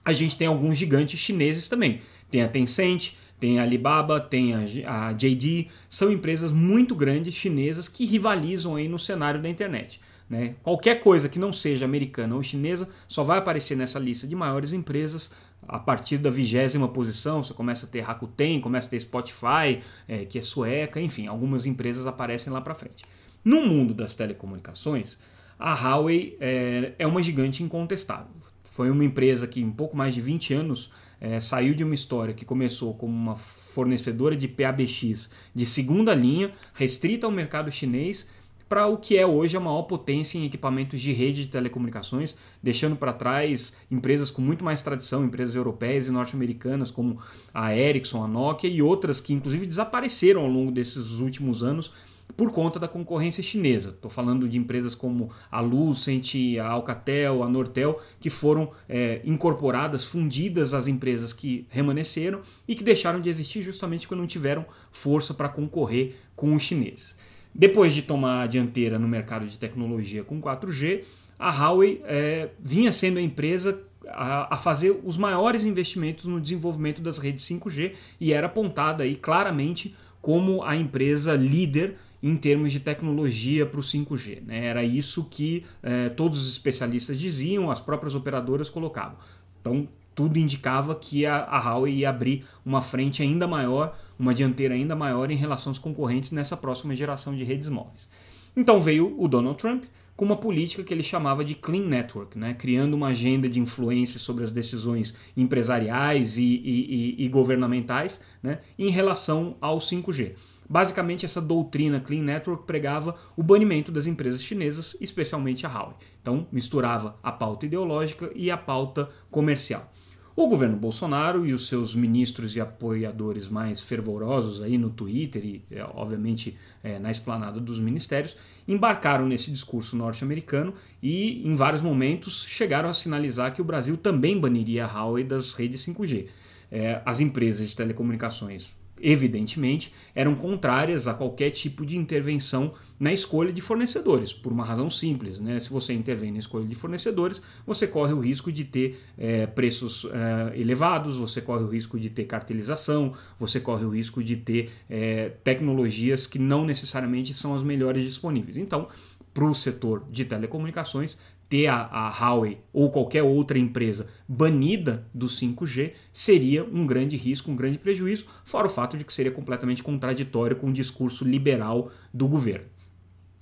a 0.06 0.14
gente 0.14 0.38
tem 0.38 0.46
alguns 0.46 0.78
gigantes 0.78 1.20
chineses 1.20 1.68
também. 1.68 2.02
Tem 2.30 2.44
a 2.44 2.48
Tencent, 2.48 3.14
tem 3.40 3.60
a 3.60 3.64
Alibaba, 3.64 4.20
tem 4.20 4.54
a, 4.86 5.14
JD, 5.14 5.68
são 5.90 6.12
empresas 6.12 6.52
muito 6.52 6.94
grandes 6.94 7.34
chinesas 7.34 7.88
que 7.88 8.06
rivalizam 8.06 8.76
aí 8.76 8.88
no 8.88 9.00
cenário 9.00 9.42
da 9.42 9.50
internet. 9.50 10.00
Né? 10.34 10.56
Qualquer 10.64 11.00
coisa 11.00 11.30
que 11.30 11.38
não 11.38 11.54
seja 11.54 11.86
americana 11.86 12.36
ou 12.36 12.42
chinesa 12.42 12.90
só 13.08 13.24
vai 13.24 13.38
aparecer 13.38 13.78
nessa 13.78 14.00
lista 14.00 14.26
de 14.26 14.36
maiores 14.36 14.74
empresas 14.74 15.32
a 15.68 15.78
partir 15.78 16.18
da 16.18 16.32
vigésima 16.32 16.88
posição. 16.88 17.44
Você 17.44 17.54
começa 17.54 17.86
a 17.86 17.90
ter 17.90 18.02
Rakuten, 18.02 18.60
começa 18.60 18.88
a 18.88 18.90
ter 18.90 19.00
Spotify, 19.00 19.84
é, 20.08 20.26
que 20.26 20.40
é 20.40 20.42
sueca, 20.42 21.00
enfim, 21.00 21.28
algumas 21.28 21.68
empresas 21.68 22.08
aparecem 22.08 22.52
lá 22.52 22.60
para 22.60 22.74
frente. 22.74 23.04
No 23.46 23.62
mundo 23.62 23.94
das 23.94 24.16
telecomunicações, 24.16 25.20
a 25.60 25.76
Huawei 25.76 26.36
é, 26.42 26.94
é 26.98 27.06
uma 27.06 27.22
gigante 27.22 27.62
incontestável. 27.62 28.34
Foi 28.64 28.90
uma 28.90 29.06
empresa 29.06 29.46
que 29.46 29.62
em 29.62 29.70
pouco 29.70 29.96
mais 29.96 30.16
de 30.16 30.22
20 30.22 30.52
anos 30.56 30.92
é, 31.22 31.40
saiu 31.40 31.76
de 31.76 31.84
uma 31.84 31.94
história 31.94 32.34
que 32.34 32.44
começou 32.44 32.96
como 32.96 33.14
uma 33.14 33.36
fornecedora 33.36 34.36
de 34.36 34.48
PABX 34.48 35.30
de 35.54 35.66
segunda 35.68 36.16
linha, 36.16 36.52
restrita 36.74 37.28
ao 37.28 37.32
mercado 37.32 37.72
chinês, 37.72 38.28
para 38.68 38.88
o 38.88 38.98
que 38.98 39.18
é 39.18 39.26
hoje 39.26 39.56
a 39.56 39.60
maior 39.60 39.84
potência 39.84 40.38
em 40.38 40.46
equipamentos 40.46 41.00
de 41.00 41.12
rede 41.12 41.46
de 41.46 41.52
telecomunicações, 41.52 42.36
deixando 42.62 42.96
para 42.96 43.14
trás 43.14 43.78
empresas 43.90 44.32
com 44.32 44.42
muito 44.42 44.64
mais 44.64 44.82
tradição, 44.82 45.24
empresas 45.24 45.56
europeias 45.56 46.08
e 46.08 46.12
norte-americanas 46.12 46.90
como 46.90 47.20
a 47.54 47.76
Ericsson, 47.76 48.24
a 48.24 48.28
Nokia 48.28 48.70
e 48.70 48.82
outras 48.82 49.20
que 49.20 49.34
inclusive 49.34 49.66
desapareceram 49.66 50.42
ao 50.42 50.48
longo 50.48 50.72
desses 50.72 51.20
últimos 51.20 51.64
anos 51.64 51.92
por 52.36 52.52
conta 52.52 52.80
da 52.80 52.88
concorrência 52.88 53.44
chinesa. 53.44 53.90
Estou 53.90 54.10
falando 54.10 54.48
de 54.48 54.58
empresas 54.58 54.96
como 54.96 55.30
a 55.52 55.60
Lucent, 55.60 56.34
a 56.60 56.68
Alcatel, 56.68 57.44
a 57.44 57.50
Nortel, 57.50 58.02
que 58.20 58.30
foram 58.30 58.72
é, 58.90 59.22
incorporadas, 59.24 60.06
fundidas 60.06 60.74
às 60.74 60.88
empresas 60.88 61.32
que 61.32 61.68
remanesceram 61.70 62.42
e 62.68 62.76
que 62.76 62.84
deixaram 62.84 63.22
de 63.22 63.30
existir 63.30 63.62
justamente 63.62 64.08
porque 64.08 64.20
não 64.20 64.28
tiveram 64.28 64.66
força 64.92 65.34
para 65.34 65.50
concorrer 65.50 66.16
com 66.36 66.56
os 66.56 66.64
chineses. 66.64 67.16
Depois 67.54 67.94
de 67.94 68.02
tomar 68.02 68.44
a 68.44 68.48
dianteira 68.48 68.98
no 68.98 69.08
mercado 69.08 69.46
de 69.46 69.58
tecnologia 69.58 70.24
com 70.24 70.42
4G, 70.42 71.04
a 71.38 71.52
Huawei 71.52 72.02
é, 72.06 72.50
vinha 72.60 72.92
sendo 72.92 73.20
a 73.20 73.22
empresa 73.22 73.80
a, 74.08 74.56
a, 74.56 74.58
fazer 74.58 75.00
os 75.04 75.18
maiores 75.18 75.64
investimentos 75.64 76.26
no 76.26 76.40
desenvolvimento 76.40 77.02
das 77.02 77.18
redes 77.18 77.46
5G 77.46 77.94
e 78.20 78.34
era 78.34 78.48
apontada 78.48 79.04
aí 79.04 79.16
claramente 79.16 79.96
como 80.22 80.64
a 80.64 80.76
empresa 80.76 81.36
líder 81.36 81.96
em 82.22 82.38
termos 82.38 82.72
de 82.72 82.80
tecnologia 82.80 83.66
para 83.66 83.80
o 83.80 83.84
5G. 83.84 84.42
Né? 84.46 84.66
Era 84.66 84.84
isso 84.84 85.26
que 85.30 85.66
é, 85.82 86.08
todos 86.10 86.42
os 86.42 86.50
especialistas 86.50 87.20
diziam, 87.20 87.70
as 87.70 87.82
próprias 87.82 88.16
operadoras 88.16 88.70
colocavam. 88.70 89.18
Então, 89.60 89.88
tudo 90.16 90.38
indicava 90.38 90.96
que 90.96 91.26
a, 91.26 91.44
a 91.44 91.60
Huawei 91.60 91.96
ia 91.96 92.10
abrir 92.10 92.46
uma 92.66 92.82
frente 92.82 93.22
ainda 93.22 93.48
maior, 93.48 93.98
uma 94.18 94.34
dianteira 94.34 94.74
ainda 94.74 94.96
maior 94.96 95.32
em 95.32 95.36
relação 95.36 95.72
aos 95.72 95.80
concorrentes 95.80 96.32
nessa 96.32 96.56
próxima 96.56 96.96
geração 96.96 97.36
de 97.36 97.44
redes 97.44 97.70
móveis. 97.70 98.10
Então 98.56 98.80
veio 98.80 99.16
o 99.20 99.28
Donald 99.28 99.58
Trump 99.58 99.84
com 100.16 100.26
uma 100.26 100.38
política 100.38 100.84
que 100.84 100.94
ele 100.94 101.04
chamava 101.04 101.44
de 101.44 101.56
Clean 101.56 101.86
Network, 101.86 102.38
né? 102.38 102.54
criando 102.54 102.94
uma 102.94 103.08
agenda 103.08 103.50
de 103.50 103.60
influência 103.60 104.20
sobre 104.20 104.44
as 104.44 104.52
decisões 104.52 105.16
empresariais 105.36 106.38
e, 106.38 106.44
e, 106.44 107.16
e, 107.20 107.26
e 107.26 107.30
governamentais 107.30 108.22
né? 108.42 108.60
em 108.78 108.90
relação 108.90 109.58
ao 109.60 109.80
5G. 109.80 110.34
Basicamente, 110.70 111.26
essa 111.26 111.42
doutrina 111.42 112.00
Clean 112.00 112.22
Network 112.22 112.66
pregava 112.66 113.16
o 113.36 113.44
banimento 113.44 113.92
das 113.92 114.08
empresas 114.08 114.42
chinesas, 114.42 114.96
especialmente 115.02 115.66
a 115.66 115.70
Huawei. 115.70 115.96
Então, 116.22 116.48
misturava 116.52 117.20
a 117.22 117.32
pauta 117.32 117.66
ideológica 117.66 118.32
e 118.34 118.50
a 118.50 118.58
pauta 118.58 119.10
comercial. 119.30 119.92
O 120.36 120.48
governo 120.48 120.76
Bolsonaro 120.76 121.46
e 121.46 121.54
os 121.54 121.68
seus 121.68 121.94
ministros 121.94 122.56
e 122.56 122.62
apoiadores 122.62 123.48
mais 123.48 123.84
fervorosos 123.84 124.64
aí 124.64 124.80
no 124.80 124.90
Twitter 124.90 125.46
e, 125.46 125.62
é, 125.70 125.84
obviamente, 125.84 126.58
é, 126.84 126.98
na 126.98 127.12
esplanada 127.12 127.60
dos 127.60 127.80
ministérios, 127.80 128.36
embarcaram 128.68 129.28
nesse 129.28 129.52
discurso 129.52 129.96
norte-americano 129.96 130.74
e, 131.04 131.48
em 131.48 131.56
vários 131.56 131.84
momentos, 131.84 132.46
chegaram 132.48 132.90
a 132.90 132.94
sinalizar 132.94 133.54
que 133.54 133.62
o 133.62 133.66
Brasil 133.66 133.96
também 133.96 134.40
baniria 134.40 134.86
a 134.86 134.88
Huawei 134.88 135.24
das 135.24 135.54
redes 135.54 135.86
5G. 135.86 136.26
É, 136.72 137.00
as 137.06 137.20
empresas 137.20 137.70
de 137.70 137.76
telecomunicações 137.76 138.72
evidentemente, 139.04 139.94
eram 140.16 140.34
contrárias 140.34 141.08
a 141.08 141.14
qualquer 141.14 141.52
tipo 141.52 141.86
de 141.86 141.98
intervenção 141.98 142.74
na 142.98 143.12
escolha 143.12 143.52
de 143.52 143.60
fornecedores, 143.60 144.32
por 144.32 144.54
uma 144.54 144.64
razão 144.64 144.90
simples. 144.90 145.42
Né? 145.42 145.60
Se 145.60 145.70
você 145.70 145.94
intervém 145.94 146.32
na 146.32 146.40
escolha 146.40 146.66
de 146.66 146.74
fornecedores, 146.74 147.42
você 147.68 147.86
corre 147.86 148.14
o 148.14 148.20
risco 148.22 148.50
de 148.50 148.64
ter 148.64 149.02
é, 149.18 149.46
preços 149.46 150.06
é, 150.06 150.58
elevados, 150.58 151.18
você 151.18 151.42
corre 151.42 151.64
o 151.66 151.68
risco 151.68 152.00
de 152.00 152.10
ter 152.10 152.24
cartelização, 152.24 153.14
você 153.38 153.60
corre 153.60 153.84
o 153.84 153.90
risco 153.90 154.24
de 154.24 154.38
ter 154.38 154.72
é, 154.90 155.34
tecnologias 155.44 156.26
que 156.26 156.40
não 156.40 156.64
necessariamente 156.64 157.34
são 157.34 157.54
as 157.54 157.64
melhores 157.64 158.06
disponíveis. 158.06 158.56
Então, 158.56 158.88
para 159.34 159.46
o 159.46 159.54
setor 159.54 160.04
de 160.12 160.24
telecomunicações, 160.24 161.18
ter 161.54 161.68
a, 161.68 161.84
a 161.84 162.10
Huawei 162.10 162.58
ou 162.74 162.90
qualquer 162.90 163.22
outra 163.22 163.60
empresa 163.60 164.08
banida 164.28 165.06
do 165.14 165.28
5G 165.28 165.92
seria 166.12 166.64
um 166.64 166.88
grande 166.88 167.16
risco, 167.16 167.52
um 167.52 167.56
grande 167.56 167.78
prejuízo, 167.78 168.26
fora 168.44 168.66
o 168.66 168.70
fato 168.70 168.98
de 168.98 169.04
que 169.04 169.14
seria 169.14 169.32
completamente 169.32 169.84
contraditório 169.84 170.56
com 170.56 170.70
o 170.70 170.74
discurso 170.74 171.24
liberal 171.24 171.92
do 172.12 172.28
governo. 172.28 172.66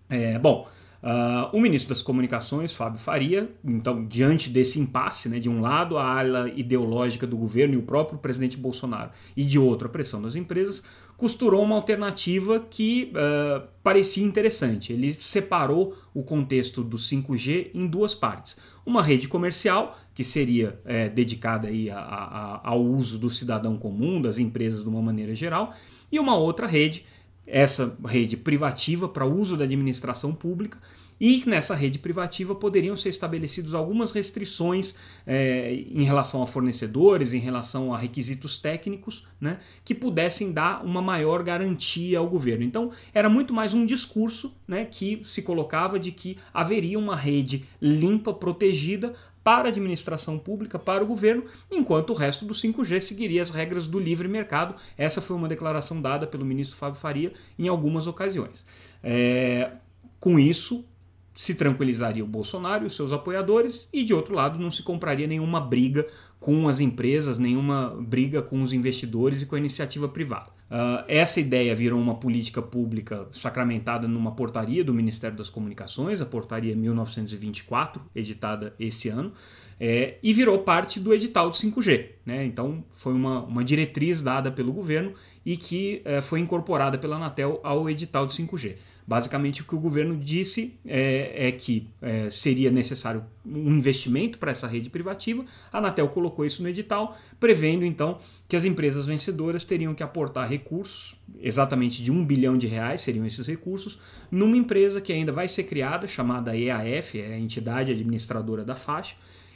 É, 0.10 0.38
bom, 0.38 0.68
Uh, 1.01 1.50
o 1.58 1.60
ministro 1.60 1.96
das 1.96 2.03
Comunicações, 2.03 2.75
Fábio 2.75 3.00
Faria, 3.00 3.50
então, 3.65 4.06
diante 4.06 4.51
desse 4.51 4.80
impasse, 4.80 5.27
né, 5.27 5.39
de 5.39 5.50
um 5.50 5.60
lado 5.60 5.98
a 5.98 6.20
ala 6.20 6.48
ideológica 6.50 7.25
do 7.25 7.36
governo 7.36 7.74
e 7.74 7.77
o 7.77 7.82
próprio 7.82 8.20
presidente 8.20 8.56
Bolsonaro, 8.56 9.10
e 9.36 9.44
de 9.44 9.58
outro 9.58 9.88
a 9.88 9.89
pressão 9.89 10.22
das 10.22 10.36
empresas, 10.36 10.84
costurou 11.22 11.62
uma 11.62 11.75
alternativa 11.75 12.60
que 12.60 13.13
uh, 13.13 13.68
parecia 13.84 14.25
interessante. 14.25 14.92
Ele 14.92 15.13
separou 15.13 15.96
o 16.16 16.24
contexto 16.24 16.84
do 16.84 16.98
5G 16.98 17.70
em 17.75 17.86
duas 17.86 18.16
partes. 18.16 18.58
Uma 18.84 19.04
rede 19.04 19.28
comercial, 19.28 19.96
que 20.16 20.24
seria 20.24 20.82
é, 20.84 21.08
dedicada 21.10 21.68
aí 21.68 21.92
a, 21.92 22.00
a, 22.00 22.70
ao 22.70 22.82
uso 22.82 23.20
do 23.20 23.30
cidadão 23.30 23.78
comum, 23.78 24.20
das 24.20 24.40
empresas 24.40 24.82
de 24.82 24.90
uma 24.90 25.00
maneira 25.00 25.36
geral, 25.36 25.75
e 26.12 26.18
uma 26.18 26.36
outra 26.36 26.66
rede, 26.66 27.06
essa 27.46 27.96
rede 28.04 28.36
privativa 28.36 29.08
para 29.08 29.24
uso 29.24 29.56
da 29.56 29.66
administração 29.66 30.34
pública, 30.34 30.80
e 31.22 31.44
nessa 31.46 31.75
rede 31.75 32.00
privativa 32.00 32.56
poderiam 32.56 32.98
ser 32.98 33.10
estabelecidas 33.10 33.75
algumas 33.75 34.12
restrições 34.12 34.96
é, 35.28 35.72
em 35.72 36.01
relação 36.01 36.42
a 36.42 36.48
fornecedores, 36.48 37.32
em 37.32 37.38
relação 37.38 37.94
a 37.94 37.98
requisitos 38.00 38.58
técnicos, 38.58 39.28
né, 39.40 39.60
que 39.86 39.94
pudessem 39.94 40.51
dar 40.51 40.84
uma 40.84 41.00
maior 41.00 41.44
garantia 41.44 42.18
ao 42.18 42.28
governo. 42.28 42.63
Então, 42.63 42.92
era 43.13 43.30
muito 43.30 43.54
mais 43.54 43.75
um 43.75 43.86
discurso 43.86 44.58
né, 44.68 44.84
que 44.84 45.22
se 45.24 45.44
colocava 45.44 46.00
de 46.00 46.12
que 46.12 46.40
haveria 46.51 46.98
uma 46.98 47.16
rede 47.16 47.66
limpa, 47.80 48.34
protegida, 48.34 49.13
para 49.44 49.68
a 49.68 49.72
administração 49.72 50.38
pública, 50.40 50.78
para 50.78 51.04
o 51.04 51.08
governo, 51.08 51.46
enquanto 51.70 52.12
o 52.12 52.16
resto 52.16 52.46
do 52.46 52.54
5G 52.54 53.01
seguiria 53.01 53.42
as 53.42 53.50
regras 53.50 53.88
do 53.88 54.00
livre 54.00 54.28
mercado. 54.28 54.75
Essa 54.96 55.20
foi 55.20 55.36
uma 55.36 55.48
declaração 55.48 56.00
dada 56.00 56.28
pelo 56.28 56.46
ministro 56.46 56.78
Fábio 56.78 57.00
Faria 57.00 57.34
em 57.58 57.68
algumas 57.68 58.06
ocasiões. 58.06 58.63
É, 59.04 59.72
com 60.20 60.38
isso, 60.38 60.86
se 61.33 61.55
tranquilizaria 61.55 62.23
o 62.23 62.27
Bolsonaro 62.27 62.83
e 62.83 62.88
os 62.88 62.95
seus 62.95 63.11
apoiadores, 63.11 63.88
e 63.91 64.03
de 64.03 64.13
outro 64.13 64.35
lado, 64.35 64.59
não 64.59 64.71
se 64.71 64.83
compraria 64.83 65.27
nenhuma 65.27 65.59
briga 65.59 66.07
com 66.39 66.67
as 66.67 66.79
empresas, 66.79 67.38
nenhuma 67.38 67.95
briga 68.00 68.41
com 68.41 68.61
os 68.61 68.73
investidores 68.73 69.41
e 69.41 69.45
com 69.45 69.55
a 69.55 69.59
iniciativa 69.59 70.09
privada. 70.09 70.50
Uh, 70.71 71.03
essa 71.07 71.39
ideia 71.39 71.75
virou 71.75 72.00
uma 72.00 72.15
política 72.15 72.61
pública 72.61 73.27
sacramentada 73.31 74.07
numa 74.07 74.31
portaria 74.31 74.83
do 74.83 74.93
Ministério 74.93 75.38
das 75.38 75.50
Comunicações, 75.50 76.21
a 76.21 76.25
portaria 76.25 76.75
1924, 76.75 78.01
editada 78.15 78.73
esse 78.79 79.09
ano, 79.09 79.33
é, 79.79 80.17
e 80.21 80.31
virou 80.31 80.59
parte 80.59 81.00
do 81.00 81.13
edital 81.13 81.50
de 81.50 81.57
5G. 81.57 82.05
Né? 82.25 82.45
Então, 82.45 82.83
foi 82.93 83.13
uma, 83.13 83.43
uma 83.43 83.63
diretriz 83.63 84.21
dada 84.21 84.51
pelo 84.51 84.71
governo 84.71 85.13
e 85.45 85.57
que 85.57 86.01
é, 86.05 86.21
foi 86.21 86.39
incorporada 86.39 86.97
pela 86.97 87.15
Anatel 87.15 87.59
ao 87.63 87.89
edital 87.89 88.25
de 88.27 88.33
5G. 88.33 88.75
Basicamente, 89.05 89.62
o 89.62 89.65
que 89.65 89.75
o 89.75 89.79
governo 89.79 90.15
disse 90.15 90.74
é, 90.86 91.48
é 91.48 91.51
que 91.51 91.88
é, 92.01 92.29
seria 92.29 92.72
necessário 92.72 93.24
um 93.46 93.75
investimento 93.75 94.38
para 94.38 94.51
essa 94.51 94.67
rede 94.67 94.89
privativa. 94.89 95.46
A 95.72 95.79
Anatel 95.79 96.08
colocou 96.10 96.46
isso 96.46 96.62
no 96.62 96.70
edital, 96.70 97.17
prevendo 97.39 97.84
então 97.84 98.17
que 98.48 98.55
as 98.55 98.65
empresas 98.65 99.05
vencedoras 99.05 99.63
teriam 99.63 99.93
que 99.93 100.03
aportar 100.03 100.48
recursos, 100.48 101.15
exatamente 101.41 102.03
de 102.03 102.12
um 102.12 102.25
bilhão 102.25 102.58
de 102.58 102.67
reais 102.67 103.01
seriam 103.01 103.25
esses 103.25 103.48
recursos, 103.48 104.00
numa 104.29 104.55
empresa 104.55 105.01
que 105.01 105.12
ainda 105.12 105.31
vai 105.31 105.48
ser 105.48 105.63
criada, 105.63 106.08
chamada 106.08 106.55
EAF, 106.55 107.20
é 107.20 107.34
a 107.34 107.39
entidade 107.39 107.91
administradora 107.91 108.63
da 108.63 108.75
faixa, 108.75 109.15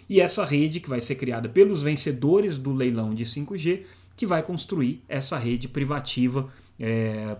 e 0.10 0.22
essa 0.22 0.46
rede 0.46 0.80
que 0.80 0.90
vai 0.90 1.02
ser 1.02 1.16
criada 1.16 1.50
pelos 1.50 1.82
vencedores 1.82 2.58
do 2.58 2.74
leilão 2.74 3.14
de 3.14 3.26
5G, 3.26 3.84
que 4.16 4.26
vai 4.26 4.42
construir 4.44 5.04
essa 5.08 5.38
rede 5.38 5.68
privativa. 5.68 6.50
É, 6.80 7.36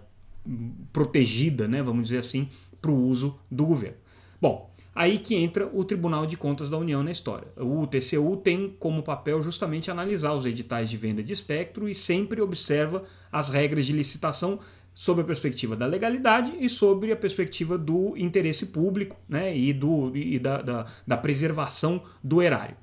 protegida, 0.92 1.68
né, 1.68 1.82
vamos 1.82 2.04
dizer 2.06 2.20
assim, 2.20 2.48
para 2.82 2.92
o 2.92 3.08
uso 3.08 3.40
do 3.50 3.66
governo. 3.66 3.98
Bom, 4.42 4.72
aí 4.94 5.18
que 5.18 5.36
entra 5.36 5.70
o 5.74 5.84
Tribunal 5.84 6.26
de 6.26 6.38
Contas 6.38 6.70
da 6.70 6.78
União 6.78 7.04
na 7.04 7.12
história. 7.12 7.48
O 7.58 7.86
TCU 7.88 8.38
tem 8.38 8.76
como 8.80 9.04
papel 9.04 9.42
justamente 9.42 9.90
analisar 9.90 10.34
os 10.34 10.46
editais 10.46 10.90
de 10.90 10.98
venda 10.98 11.24
de 11.24 11.34
espectro 11.34 11.90
e 11.90 11.96
sempre 11.96 12.42
observa 12.42 13.04
as 13.32 13.50
regras 13.50 13.86
de 13.86 13.94
licitação 13.94 14.60
sob 14.94 15.22
a 15.22 15.26
perspectiva 15.26 15.76
da 15.76 15.86
legalidade 15.86 16.54
e 16.58 16.70
sobre 16.70 17.12
a 17.12 17.18
perspectiva 17.18 17.78
do 17.78 18.16
interesse 18.16 18.68
público 18.68 19.18
né, 19.28 19.56
e, 19.56 19.74
do, 19.74 20.16
e 20.16 20.40
da, 20.40 20.62
da, 20.62 20.86
da 21.06 21.18
preservação 21.18 22.02
do 22.24 22.42
erário. 22.42 22.78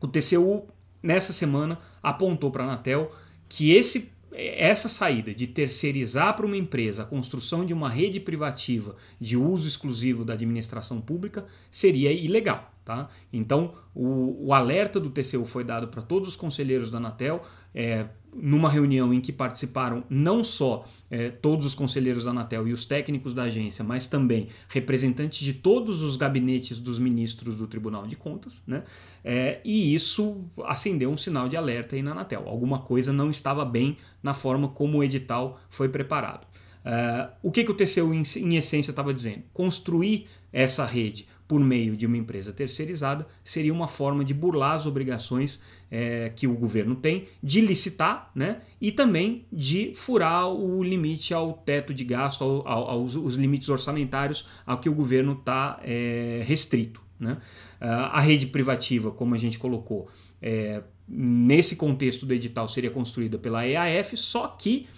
O 0.00 0.06
TCU, 0.06 0.64
nessa 1.02 1.32
semana, 1.32 1.78
apontou 2.00 2.52
para 2.52 2.62
a 2.62 2.66
Anatel 2.68 3.10
que 3.48 3.72
esse 3.72 4.13
essa 4.34 4.88
saída 4.88 5.32
de 5.32 5.46
terceirizar 5.46 6.34
para 6.34 6.44
uma 6.44 6.56
empresa 6.56 7.04
a 7.04 7.06
construção 7.06 7.64
de 7.64 7.72
uma 7.72 7.88
rede 7.88 8.18
privativa 8.18 8.96
de 9.20 9.36
uso 9.36 9.68
exclusivo 9.68 10.24
da 10.24 10.32
administração 10.32 11.00
pública 11.00 11.46
seria 11.70 12.12
ilegal. 12.12 12.72
Tá? 12.84 13.08
Então, 13.32 13.74
o, 13.94 14.48
o 14.48 14.52
alerta 14.52 15.00
do 15.00 15.08
TCU 15.08 15.46
foi 15.46 15.64
dado 15.64 15.88
para 15.88 16.02
todos 16.02 16.28
os 16.28 16.36
conselheiros 16.36 16.90
da 16.90 16.98
Anatel, 16.98 17.42
é, 17.74 18.06
numa 18.34 18.68
reunião 18.68 19.12
em 19.14 19.20
que 19.20 19.32
participaram 19.32 20.04
não 20.08 20.42
só 20.42 20.84
é, 21.10 21.30
todos 21.30 21.66
os 21.66 21.74
conselheiros 21.74 22.24
da 22.24 22.30
Anatel 22.30 22.66
e 22.66 22.72
os 22.72 22.84
técnicos 22.84 23.32
da 23.32 23.44
agência, 23.44 23.84
mas 23.84 24.06
também 24.06 24.48
representantes 24.68 25.38
de 25.38 25.52
todos 25.52 26.02
os 26.02 26.16
gabinetes 26.16 26.80
dos 26.80 26.98
ministros 26.98 27.56
do 27.56 27.66
Tribunal 27.66 28.06
de 28.06 28.16
Contas, 28.16 28.62
né? 28.66 28.82
É, 29.24 29.60
e 29.64 29.94
isso 29.94 30.44
acendeu 30.64 31.10
um 31.10 31.16
sinal 31.16 31.48
de 31.48 31.56
alerta 31.56 31.96
aí 31.96 32.02
na 32.02 32.10
Anatel. 32.10 32.44
Alguma 32.46 32.80
coisa 32.80 33.12
não 33.12 33.30
estava 33.30 33.64
bem 33.64 33.96
na 34.22 34.34
forma 34.34 34.68
como 34.68 34.98
o 34.98 35.04
edital 35.04 35.58
foi 35.70 35.88
preparado. 35.88 36.46
É, 36.84 37.28
o 37.42 37.50
que, 37.50 37.64
que 37.64 37.70
o 37.70 37.74
TCU, 37.74 38.12
em, 38.12 38.22
em 38.36 38.56
essência, 38.56 38.90
estava 38.90 39.14
dizendo? 39.14 39.44
Construir 39.52 40.26
essa 40.52 40.84
rede 40.84 41.26
por 41.48 41.60
meio 41.60 41.96
de 41.96 42.06
uma 42.06 42.16
empresa 42.16 42.52
terceirizada 42.52 43.26
seria 43.42 43.72
uma 43.72 43.88
forma 43.88 44.24
de 44.24 44.32
burlar 44.32 44.74
as 44.74 44.86
obrigações 44.86 45.60
é, 45.96 46.32
que 46.34 46.48
o 46.48 46.54
governo 46.54 46.96
tem 46.96 47.28
de 47.40 47.60
licitar 47.60 48.32
né, 48.34 48.62
e 48.80 48.90
também 48.90 49.46
de 49.52 49.92
furar 49.94 50.48
o 50.48 50.82
limite 50.82 51.32
ao 51.32 51.52
teto 51.52 51.94
de 51.94 52.02
gasto, 52.02 52.42
ao, 52.42 52.66
ao, 52.66 52.90
aos 52.90 53.14
os 53.14 53.36
limites 53.36 53.68
orçamentários 53.68 54.44
ao 54.66 54.78
que 54.78 54.88
o 54.88 54.94
governo 54.94 55.34
está 55.34 55.78
é, 55.84 56.42
restrito. 56.44 57.00
Né? 57.20 57.36
A 57.80 58.18
rede 58.20 58.46
privativa, 58.46 59.12
como 59.12 59.36
a 59.36 59.38
gente 59.38 59.56
colocou, 59.56 60.08
é, 60.42 60.82
nesse 61.06 61.76
contexto 61.76 62.26
do 62.26 62.34
edital 62.34 62.66
seria 62.66 62.90
construída 62.90 63.38
pela 63.38 63.64
EAF, 63.64 64.16
só 64.16 64.48
que 64.48 64.88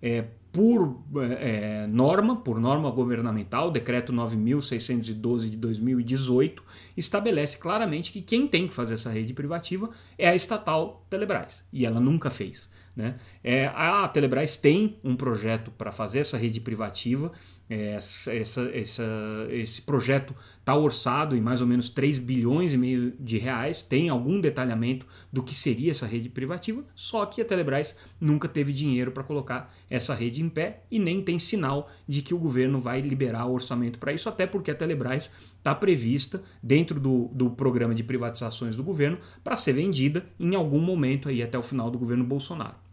é, 0.00 0.24
por 0.56 1.02
é, 1.38 1.86
norma, 1.86 2.36
por 2.36 2.58
norma 2.58 2.90
governamental, 2.90 3.70
decreto 3.70 4.10
9.612 4.10 5.50
de 5.50 5.56
2018, 5.58 6.64
estabelece 6.96 7.58
claramente 7.58 8.10
que 8.10 8.22
quem 8.22 8.48
tem 8.48 8.66
que 8.66 8.72
fazer 8.72 8.94
essa 8.94 9.10
rede 9.10 9.34
privativa 9.34 9.90
é 10.16 10.26
a 10.26 10.34
estatal 10.34 11.04
Telebrás, 11.10 11.62
e 11.70 11.84
ela 11.84 12.00
nunca 12.00 12.30
fez. 12.30 12.70
Né? 12.96 13.16
É, 13.44 13.66
a 13.66 14.08
Telebrás 14.08 14.56
tem 14.56 14.96
um 15.04 15.14
projeto 15.14 15.70
para 15.70 15.92
fazer 15.92 16.20
essa 16.20 16.38
rede 16.38 16.62
privativa, 16.62 17.30
é, 17.68 17.90
essa, 17.94 18.32
essa, 18.32 19.04
esse 19.50 19.82
projeto 19.82 20.34
está 20.60 20.74
orçado 20.74 21.36
em 21.36 21.40
mais 21.40 21.60
ou 21.60 21.66
menos 21.66 21.90
3 21.90 22.18
bilhões 22.18 22.72
e 22.72 22.78
meio 22.78 23.12
de 23.20 23.36
reais, 23.36 23.82
tem 23.82 24.08
algum 24.08 24.40
detalhamento 24.40 25.04
do 25.30 25.42
que 25.42 25.54
seria 25.54 25.90
essa 25.90 26.06
rede 26.06 26.30
privativa, 26.30 26.82
só 26.94 27.26
que 27.26 27.42
a 27.42 27.44
Telebrás 27.44 27.98
nunca 28.18 28.48
teve 28.48 28.72
dinheiro 28.72 29.12
para 29.12 29.22
colocar 29.22 29.70
essa 29.90 30.14
rede 30.14 30.40
em 30.40 30.48
pé 30.48 30.84
e 30.90 30.98
nem 30.98 31.20
tem 31.20 31.38
sinal 31.38 31.90
de 32.08 32.22
que 32.22 32.32
o 32.32 32.38
governo 32.38 32.80
vai 32.80 33.02
liberar 33.02 33.44
o 33.44 33.52
orçamento 33.52 33.98
para 33.98 34.12
isso, 34.12 34.28
até 34.28 34.46
porque 34.46 34.70
a 34.70 34.74
Telebrás 34.74 35.30
está 35.58 35.74
prevista 35.74 36.42
dentro 36.62 36.98
do, 36.98 37.28
do 37.32 37.50
programa 37.50 37.94
de 37.94 38.02
privatizações 38.02 38.74
do 38.74 38.82
governo 38.82 39.18
para 39.44 39.56
ser 39.56 39.74
vendida 39.74 40.24
em 40.40 40.54
algum 40.54 40.80
momento 40.80 41.28
aí 41.28 41.42
até 41.42 41.58
o 41.58 41.62
final 41.62 41.90
do 41.90 41.98
governo 41.98 42.24
Bolsonaro. 42.24 42.85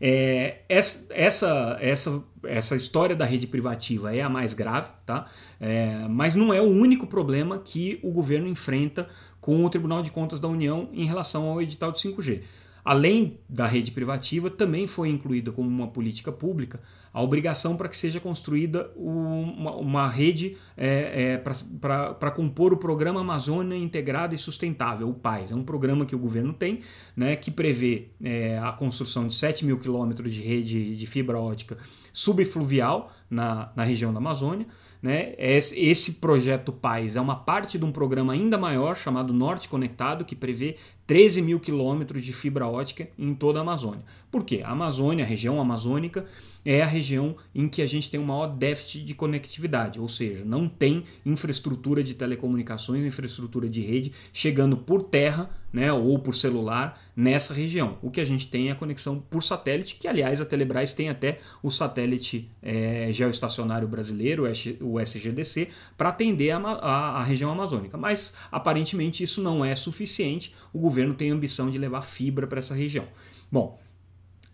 É, 0.00 0.62
essa, 0.66 1.06
essa, 1.10 2.24
essa, 2.42 2.74
história 2.74 3.14
da 3.14 3.26
rede 3.26 3.46
privativa 3.46 4.14
é 4.14 4.22
a 4.22 4.30
mais 4.30 4.54
grave, 4.54 4.88
tá? 5.04 5.26
É, 5.60 6.06
mas 6.08 6.34
não 6.34 6.54
é 6.54 6.60
o 6.60 6.68
único 6.68 7.06
problema 7.06 7.58
que 7.58 8.00
o 8.02 8.10
governo 8.10 8.48
enfrenta 8.48 9.08
com 9.40 9.62
o 9.64 9.68
Tribunal 9.68 10.02
de 10.02 10.10
Contas 10.10 10.40
da 10.40 10.48
União 10.48 10.88
em 10.92 11.04
relação 11.04 11.48
ao 11.48 11.60
edital 11.60 11.92
de 11.92 11.98
5G. 11.98 12.42
Além 12.82 13.38
da 13.46 13.66
rede 13.66 13.90
privativa, 13.90 14.48
também 14.48 14.86
foi 14.86 15.10
incluída 15.10 15.52
como 15.52 15.68
uma 15.68 15.88
política 15.88 16.32
pública 16.32 16.80
a 17.12 17.22
obrigação 17.22 17.76
para 17.76 17.88
que 17.88 17.96
seja 17.96 18.20
construída 18.20 18.90
uma, 18.94 19.74
uma 19.76 20.08
rede 20.08 20.56
é, 20.76 21.34
é, 21.34 21.36
para 21.38 22.30
compor 22.30 22.72
o 22.72 22.76
Programa 22.76 23.20
Amazônia 23.20 23.76
Integrado 23.76 24.34
e 24.34 24.38
Sustentável, 24.38 25.08
o 25.08 25.14
PAIS. 25.14 25.50
É 25.50 25.54
um 25.54 25.64
programa 25.64 26.06
que 26.06 26.14
o 26.14 26.18
governo 26.18 26.52
tem, 26.52 26.80
né, 27.16 27.36
que 27.36 27.50
prevê 27.50 28.08
é, 28.22 28.58
a 28.58 28.72
construção 28.72 29.26
de 29.26 29.34
7 29.34 29.64
mil 29.66 29.78
quilômetros 29.78 30.32
de 30.32 30.40
rede 30.40 30.96
de 30.96 31.06
fibra 31.06 31.38
ótica 31.38 31.76
subfluvial 32.12 33.12
na, 33.28 33.72
na 33.74 33.82
região 33.82 34.12
da 34.12 34.18
Amazônia. 34.18 34.66
Né? 35.02 35.34
Esse 35.38 36.14
projeto 36.14 36.72
PAIS 36.72 37.16
é 37.16 37.20
uma 37.20 37.36
parte 37.36 37.78
de 37.78 37.84
um 37.84 37.90
programa 37.90 38.34
ainda 38.34 38.58
maior 38.58 38.94
chamado 38.94 39.32
Norte 39.32 39.68
Conectado, 39.68 40.24
que 40.24 40.36
prevê 40.36 40.76
13 41.10 41.42
mil 41.42 41.58
quilômetros 41.58 42.24
de 42.24 42.32
fibra 42.32 42.68
ótica 42.68 43.08
em 43.18 43.34
toda 43.34 43.58
a 43.58 43.62
Amazônia. 43.62 44.04
Por 44.30 44.44
quê? 44.44 44.62
A 44.64 44.70
Amazônia, 44.70 45.24
a 45.24 45.28
região 45.28 45.60
amazônica, 45.60 46.24
é 46.64 46.82
a 46.82 46.86
região 46.86 47.34
em 47.52 47.68
que 47.68 47.82
a 47.82 47.86
gente 47.86 48.08
tem 48.08 48.20
o 48.20 48.24
maior 48.24 48.46
déficit 48.46 49.04
de 49.04 49.12
conectividade, 49.12 49.98
ou 49.98 50.08
seja, 50.08 50.44
não 50.44 50.68
tem 50.68 51.04
infraestrutura 51.26 52.04
de 52.04 52.14
telecomunicações, 52.14 53.04
infraestrutura 53.04 53.68
de 53.68 53.80
rede 53.80 54.12
chegando 54.32 54.76
por 54.76 55.02
terra 55.02 55.50
né, 55.72 55.92
ou 55.92 56.18
por 56.18 56.34
celular 56.34 57.00
nessa 57.14 57.54
região. 57.54 57.96
O 58.02 58.10
que 58.10 58.20
a 58.20 58.24
gente 58.24 58.48
tem 58.48 58.68
é 58.68 58.72
a 58.72 58.74
conexão 58.74 59.20
por 59.20 59.42
satélite, 59.42 59.96
que 59.96 60.08
aliás 60.08 60.40
a 60.40 60.44
Telebrás 60.44 60.92
tem 60.92 61.08
até 61.08 61.38
o 61.62 61.70
satélite 61.70 62.50
é, 62.62 63.08
geoestacionário 63.12 63.86
brasileiro, 63.86 64.44
o 64.80 65.00
SGDC, 65.00 65.68
para 65.96 66.08
atender 66.08 66.50
a, 66.50 66.58
a, 66.58 67.20
a 67.20 67.22
região 67.22 67.50
amazônica. 67.50 67.96
Mas 67.96 68.34
aparentemente 68.50 69.22
isso 69.22 69.40
não 69.40 69.64
é 69.64 69.74
suficiente. 69.76 70.54
O 70.72 70.78
governo 70.78 70.99
governo 71.00 71.14
tem 71.14 71.30
ambição 71.30 71.70
de 71.70 71.78
levar 71.78 72.02
fibra 72.02 72.46
para 72.46 72.58
essa 72.58 72.74
região. 72.74 73.06
Bom, 73.50 73.80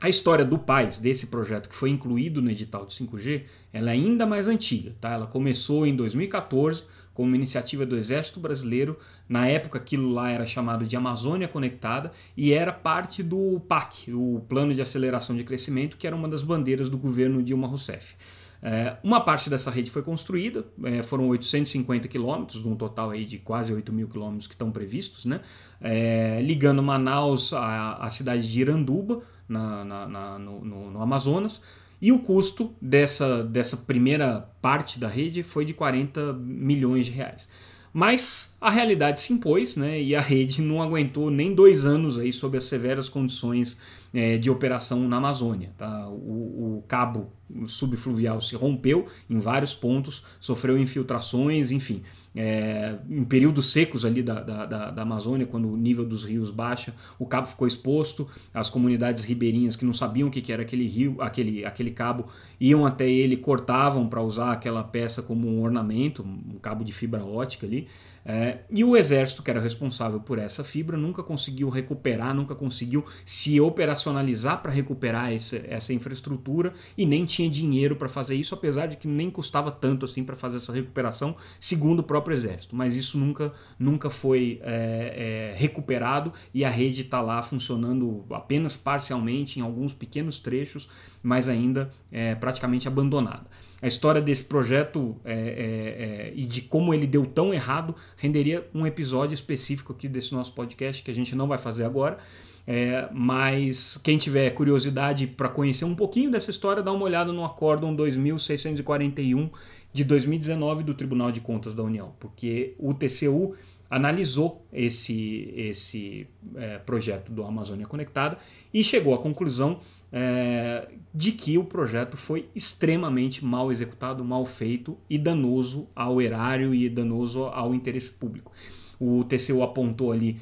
a 0.01 0.09
história 0.09 0.45
do 0.45 0.59
PAIS, 0.59 0.99
desse 0.99 1.27
projeto 1.27 1.69
que 1.69 1.75
foi 1.75 1.91
incluído 1.91 2.41
no 2.41 2.51
edital 2.51 2.87
de 2.87 2.95
5G, 2.95 3.45
ela 3.73 3.91
é 3.91 3.95
ainda 3.95 4.25
mais 4.27 4.47
antiga. 4.47 4.95
Tá? 5.01 5.13
Ela 5.13 5.27
começou 5.27 5.87
em 5.87 5.97
2014 5.97 6.85
como 7.13 7.29
uma 7.29 7.37
iniciativa 7.37 7.85
do 7.85 7.97
Exército 7.97 8.39
Brasileiro. 8.39 8.97
Na 9.29 9.49
época, 9.49 9.79
aquilo 9.79 10.13
lá 10.13 10.31
era 10.31 10.47
chamado 10.47 10.87
de 10.87 10.97
Amazônia 10.97 11.49
Conectada 11.49 12.13
e 12.37 12.53
era 12.53 12.73
parte 12.73 13.23
do 13.23 13.59
PAC, 13.61 14.13
o 14.13 14.45
Plano 14.49 14.75
de 14.75 14.83
Aceleração 14.83 15.35
de 15.35 15.43
Crescimento, 15.43 15.97
que 15.97 16.07
era 16.07 16.15
uma 16.15 16.29
das 16.29 16.43
bandeiras 16.43 16.89
do 16.89 16.99
governo 16.99 17.43
Dilma 17.43 17.67
Rousseff. 17.67 18.15
É, 18.63 18.97
uma 19.03 19.21
parte 19.21 19.51
dessa 19.51 19.71
rede 19.71 19.91
foi 19.91 20.03
construída, 20.03 20.65
é, 20.85 21.03
foram 21.03 21.29
850 21.29 22.09
quilômetros, 22.09 22.63
de 22.63 22.69
um 22.69 22.75
total 22.75 23.11
aí 23.11 23.25
de 23.25 23.39
quase 23.39 23.73
8 23.73 23.93
mil 23.93 24.09
quilômetros 24.09 24.47
que 24.47 24.55
estão 24.55 24.71
previstos, 24.71 25.25
né? 25.25 25.41
É, 25.81 26.41
ligando 26.43 26.83
Manaus 26.83 27.53
à, 27.53 27.95
à, 27.95 28.11
cidade 28.11 28.51
de 28.51 28.61
Iranduba, 28.61 29.23
na, 29.49 29.85
na, 29.85 30.09
na, 30.09 30.39
no, 30.39 30.65
no, 30.65 30.91
no, 30.91 31.03
Amazonas. 31.03 31.63
E 32.01 32.13
o 32.13 32.19
custo 32.19 32.75
dessa, 32.81 33.43
dessa 33.45 33.77
primeira 33.77 34.51
parte 34.61 34.99
da 34.99 35.09
rede 35.09 35.43
foi 35.43 35.65
de 35.65 35.73
40 35.73 36.33
milhões 36.35 37.07
de 37.07 37.13
reais. 37.13 37.49
Mas 37.93 38.55
a 38.61 38.69
realidade 38.69 39.21
se 39.21 39.33
impôs 39.33 39.77
né, 39.77 40.01
e 40.03 40.15
a 40.15 40.21
rede 40.21 40.61
não 40.61 40.83
aguentou 40.83 41.31
nem 41.31 41.55
dois 41.55 41.87
anos 41.87 42.19
aí 42.19 42.31
sob 42.31 42.59
as 42.59 42.65
severas 42.65 43.09
condições 43.09 43.79
é, 44.17 44.39
de 44.39 44.49
operação 44.49 45.07
na 45.07 45.19
Amazônia. 45.19 45.73
Tá? 45.77 46.09
O, 46.09 46.79
o, 46.79 46.85
cabo 46.89 47.31
subfluvial 47.67 48.41
se 48.41 48.57
rompeu 48.57 49.07
em 49.29 49.39
vários 49.39 49.75
pontos, 49.75 50.25
sofreu 50.41 50.79
infiltrações, 50.79 51.71
enfim. 51.71 52.03
É, 52.35 52.97
em 53.11 53.25
períodos 53.25 53.71
secos 53.73 54.07
ali 54.07 54.23
da, 54.23 54.41
da, 54.41 54.91
da, 54.91 55.03
Amazônia, 55.03 55.47
quando 55.47 55.71
o 55.71 55.77
nível 55.77 56.05
dos 56.05 56.25
rios 56.25 56.51
baixa, 56.51 56.95
o 57.19 57.27
cabo 57.27 57.47
ficou 57.47 57.67
exposto, 57.69 58.27
as 58.55 58.71
comunidades 58.71 59.23
ribeirinhas 59.23 59.77
que 59.77 59.85
não 59.85 59.93
sabiam 59.93 60.29
o 60.29 60.31
que 60.31 60.51
era 60.51 60.63
aquele 60.63 60.87
rio, 60.87 61.21
aquele, 61.21 61.65
aquele 61.67 61.91
cabo, 61.91 62.27
iam 62.59 62.87
até 62.87 63.09
ele, 63.09 63.37
cortavam 63.37 64.09
para 64.09 64.23
usar 64.23 64.53
aquela 64.53 64.83
peça 64.83 65.23
como 65.23 65.47
um 65.47 65.63
ornamento, 65.63 66.23
um 66.23 66.59
cabo 66.59 66.83
de 66.83 66.93
fibra 66.93 67.23
ótica 67.23 67.67
ali. 67.67 67.87
É, 68.29 68.59
e 68.69 68.83
o 68.83 68.97
exército, 68.97 69.41
que 69.41 69.51
era 69.53 69.61
responsável 69.61 70.19
por 70.19 70.37
essa 70.37 70.65
fibra, 70.65 70.97
nunca 70.97 71.23
conseguiu 71.23 71.69
recuperar, 71.69 72.35
nunca 72.35 72.57
conseguiu 72.57 73.05
se 73.25 73.61
operacionalizar 73.61 74.61
para 74.61 74.73
recuperar 74.73 75.33
essa, 75.33 75.63
essa 75.69 75.95
infraestrutura 75.95 76.75
e 76.99 77.07
nem 77.07 77.25
tinha 77.25 77.49
dinheiro 77.49 77.95
para 77.95 78.09
fazer 78.09 78.35
isso, 78.35 78.53
apesar 78.53 78.87
de 78.87 78.97
que 78.97 79.07
nem 79.07 79.31
custava 79.31 79.71
tanto 79.71 80.05
assim 80.05 80.25
para 80.25 80.35
fazer 80.35 80.57
essa 80.57 80.73
recuperação, 80.73 81.37
segundo 81.61 82.01
o 82.01 82.03
próprio 82.03 82.37
exército. 82.37 82.75
Mas 82.75 82.97
isso 82.97 83.17
nunca, 83.17 83.53
nunca 83.79 84.11
foi 84.11 84.61
é, 84.65 85.53
é, 85.55 85.57
recuperado 85.57 86.33
e 86.53 86.65
a 86.65 86.69
rede 86.69 87.03
está 87.03 87.21
lá 87.21 87.41
funcionando 87.43 88.25
apenas 88.31 88.77
parcialmente 88.77 89.61
em 89.61 89.63
alguns 89.63 89.93
pequenos 89.93 90.41
trechos, 90.41 90.89
mas 91.23 91.49
ainda 91.49 91.93
é, 92.11 92.35
praticamente 92.35 92.89
abandonada 92.89 93.47
a 93.81 93.87
história 93.87 94.21
desse 94.21 94.45
projeto 94.45 95.17
é, 95.25 95.33
é, 95.33 95.37
é, 95.37 96.33
e 96.35 96.45
de 96.45 96.63
como 96.63 96.95
ele 96.95 97.07
deu 97.07 97.27
tão 97.27 97.53
errado 97.53 97.95
renderia 98.17 98.67
um 98.75 98.87
episódio 98.87 99.35
específico 99.35 99.93
aqui 99.93 100.09
desse 100.09 100.33
nosso 100.33 100.53
podcast 100.53 101.03
que 101.03 101.11
a 101.11 101.15
gente 101.15 101.35
não 101.35 101.47
vai 101.47 101.59
fazer 101.59 101.85
agora. 101.85 102.19
É, 102.67 103.09
mas 103.13 103.97
quem 104.03 104.19
tiver 104.19 104.51
curiosidade 104.51 105.27
para 105.27 105.49
conhecer 105.49 105.85
um 105.85 105.95
pouquinho 105.95 106.31
dessa 106.31 106.51
história, 106.51 106.83
dá 106.83 106.91
uma 106.91 107.05
olhada 107.05 107.33
no 107.33 107.45
Acórdão 107.45 107.95
2641 107.95 109.51
de 109.93 110.03
2019 110.03 110.83
do 110.83 110.93
Tribunal 110.93 111.31
de 111.31 111.41
Contas 111.41 111.75
da 111.75 111.83
União, 111.83 112.13
porque 112.19 112.75
o 112.79 112.93
TCU 112.93 113.55
analisou 113.91 114.67
esse, 114.73 115.53
esse 115.57 116.27
é, 116.55 116.79
projeto 116.79 117.33
do 117.33 117.45
Amazônia 117.45 117.87
Conectada 117.87 118.39
e 118.73 118.83
chegou 118.83 119.15
à 119.15 119.19
conclusão 119.19 119.81
é, 120.13 120.89
de 121.15 121.33
que 121.33 121.57
o 121.57 121.65
projeto 121.65 122.17
foi 122.17 122.49
extremamente 122.55 123.45
mal 123.45 123.71
executado, 123.71 124.25
mal 124.25 124.45
feito 124.45 124.99
e 125.09 125.17
danoso 125.19 125.89
ao 125.95 126.21
erário 126.21 126.75
e 126.75 126.89
danoso 126.89 127.45
ao 127.45 127.75
interesse 127.75 128.11
público. 128.11 128.53
O 128.99 129.25
TCU 129.25 129.63
apontou 129.63 130.11
ali 130.13 130.41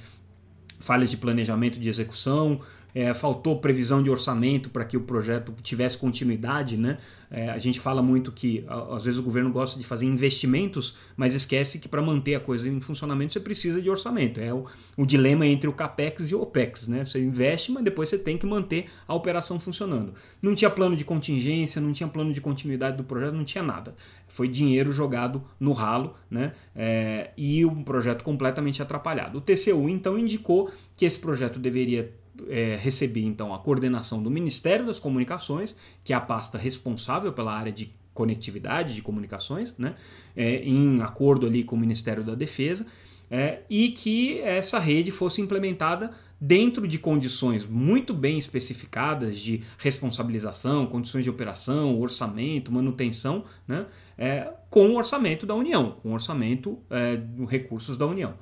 falhas 0.78 1.10
de 1.10 1.16
planejamento 1.16 1.78
de 1.78 1.88
execução, 1.88 2.60
é, 2.94 3.12
faltou 3.12 3.58
previsão 3.58 4.02
de 4.02 4.08
orçamento 4.08 4.70
para 4.70 4.84
que 4.84 4.96
o 4.96 5.00
projeto 5.00 5.52
tivesse 5.62 5.98
continuidade, 5.98 6.76
né? 6.76 6.98
É, 7.30 7.50
a 7.50 7.58
gente 7.58 7.80
fala 7.80 8.00
muito 8.00 8.30
que 8.30 8.64
às 8.68 9.04
vezes 9.04 9.18
o 9.18 9.22
governo 9.22 9.50
gosta 9.50 9.76
de 9.76 9.84
fazer 9.84 10.06
investimentos, 10.06 10.96
mas 11.16 11.34
esquece 11.34 11.80
que 11.80 11.88
para 11.88 12.00
manter 12.00 12.36
a 12.36 12.40
coisa 12.40 12.68
em 12.68 12.80
funcionamento 12.80 13.32
você 13.32 13.40
precisa 13.40 13.82
de 13.82 13.90
orçamento. 13.90 14.38
É 14.38 14.54
o, 14.54 14.66
o, 14.96 15.04
dilema 15.04 15.44
entre 15.44 15.68
o 15.68 15.72
capex 15.72 16.30
e 16.30 16.34
o 16.36 16.42
opex, 16.42 16.86
né? 16.86 17.04
Você 17.04 17.18
investe, 17.18 17.72
mas 17.72 17.82
depois 17.82 18.08
você 18.08 18.18
tem 18.18 18.38
que 18.38 18.46
manter 18.46 18.86
a 19.08 19.14
operação 19.14 19.58
funcionando. 19.58 20.14
Não 20.40 20.54
tinha 20.54 20.70
plano 20.70 20.96
de 20.96 21.04
contingência, 21.04 21.80
não 21.80 21.92
tinha 21.92 22.08
plano 22.08 22.32
de 22.32 22.40
continuidade 22.40 22.96
do 22.96 23.02
projeto, 23.02 23.34
não 23.34 23.44
tinha 23.44 23.64
nada. 23.64 23.96
Foi 24.28 24.46
dinheiro 24.46 24.92
jogado 24.92 25.42
no 25.58 25.72
ralo, 25.72 26.14
né? 26.30 26.52
É, 26.76 27.30
e 27.36 27.64
um 27.64 27.82
projeto 27.82 28.22
completamente 28.22 28.80
atrapalhado. 28.80 29.38
O 29.38 29.40
TCU 29.40 29.88
então 29.88 30.16
indicou 30.16 30.70
que 30.96 31.04
esse 31.04 31.18
projeto 31.18 31.58
deveria 31.58 32.12
é, 32.48 32.78
recebi 32.80 33.24
então 33.24 33.54
a 33.54 33.58
coordenação 33.58 34.22
do 34.22 34.30
Ministério 34.30 34.86
das 34.86 34.98
Comunicações, 34.98 35.74
que 36.02 36.12
é 36.12 36.16
a 36.16 36.20
pasta 36.20 36.58
responsável 36.58 37.32
pela 37.32 37.52
área 37.52 37.72
de 37.72 37.92
conectividade 38.12 38.94
de 38.94 39.02
comunicações, 39.02 39.74
né, 39.76 39.96
é, 40.36 40.62
em 40.62 41.02
acordo 41.02 41.46
ali 41.46 41.64
com 41.64 41.74
o 41.74 41.78
Ministério 41.78 42.22
da 42.22 42.34
Defesa, 42.34 42.86
é, 43.30 43.62
e 43.68 43.88
que 43.88 44.38
essa 44.40 44.78
rede 44.78 45.10
fosse 45.10 45.40
implementada 45.40 46.12
dentro 46.40 46.86
de 46.86 46.98
condições 46.98 47.64
muito 47.64 48.12
bem 48.12 48.38
especificadas 48.38 49.38
de 49.38 49.62
responsabilização, 49.78 50.86
condições 50.86 51.24
de 51.24 51.30
operação, 51.30 51.98
orçamento, 51.98 52.70
manutenção, 52.70 53.44
né, 53.66 53.86
é, 54.16 54.52
com 54.70 54.90
o 54.90 54.96
orçamento 54.96 55.46
da 55.46 55.54
União, 55.54 55.96
com 56.02 56.10
o 56.10 56.12
orçamento 56.12 56.78
é, 56.90 57.20
recursos 57.48 57.96
da 57.96 58.06
União. 58.06 58.34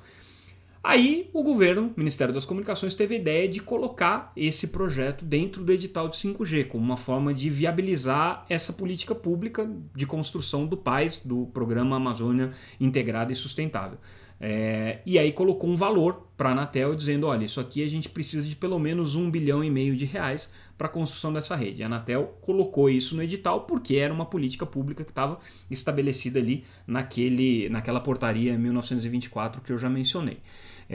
Aí 0.83 1.29
o 1.31 1.41
governo, 1.41 1.93
o 1.95 1.99
Ministério 1.99 2.33
das 2.33 2.43
Comunicações, 2.43 2.93
teve 2.93 3.15
a 3.15 3.17
ideia 3.17 3.47
de 3.47 3.61
colocar 3.61 4.33
esse 4.35 4.67
projeto 4.67 5.23
dentro 5.23 5.63
do 5.63 5.71
edital 5.71 6.09
de 6.09 6.17
5G, 6.17 6.67
como 6.67 6.83
uma 6.83 6.97
forma 6.97 7.33
de 7.33 7.49
viabilizar 7.49 8.45
essa 8.49 8.73
política 8.73 9.15
pública 9.15 9.65
de 9.95 10.05
construção 10.05 10.65
do 10.65 10.75
PAIS, 10.75 11.21
do 11.23 11.45
Programa 11.53 11.95
Amazônia 11.95 12.51
Integrada 12.81 13.31
e 13.31 13.35
Sustentável. 13.35 13.97
É, 14.41 14.99
e 15.05 15.17
aí 15.17 15.31
colocou 15.31 15.69
um 15.69 15.75
valor 15.75 16.27
para 16.35 16.49
a 16.49 16.51
Anatel 16.51 16.95
dizendo, 16.95 17.27
olha, 17.27 17.45
isso 17.45 17.61
aqui 17.61 17.81
a 17.81 17.87
gente 17.87 18.09
precisa 18.09 18.45
de 18.45 18.57
pelo 18.57 18.77
menos 18.77 19.15
um 19.15 19.31
bilhão 19.31 19.63
e 19.63 19.69
meio 19.69 19.95
de 19.95 20.03
reais 20.03 20.51
para 20.77 20.87
a 20.87 20.89
construção 20.89 21.31
dessa 21.31 21.55
rede. 21.55 21.81
A 21.81 21.85
Anatel 21.85 22.37
colocou 22.41 22.89
isso 22.89 23.15
no 23.15 23.23
edital 23.23 23.61
porque 23.61 23.95
era 23.95 24.13
uma 24.13 24.25
política 24.25 24.65
pública 24.65 25.05
que 25.05 25.11
estava 25.11 25.39
estabelecida 25.71 26.39
ali 26.39 26.65
naquele, 26.85 27.69
naquela 27.69 28.01
portaria 28.01 28.57
1924 28.57 29.61
que 29.61 29.71
eu 29.71 29.77
já 29.77 29.89
mencionei. 29.89 30.39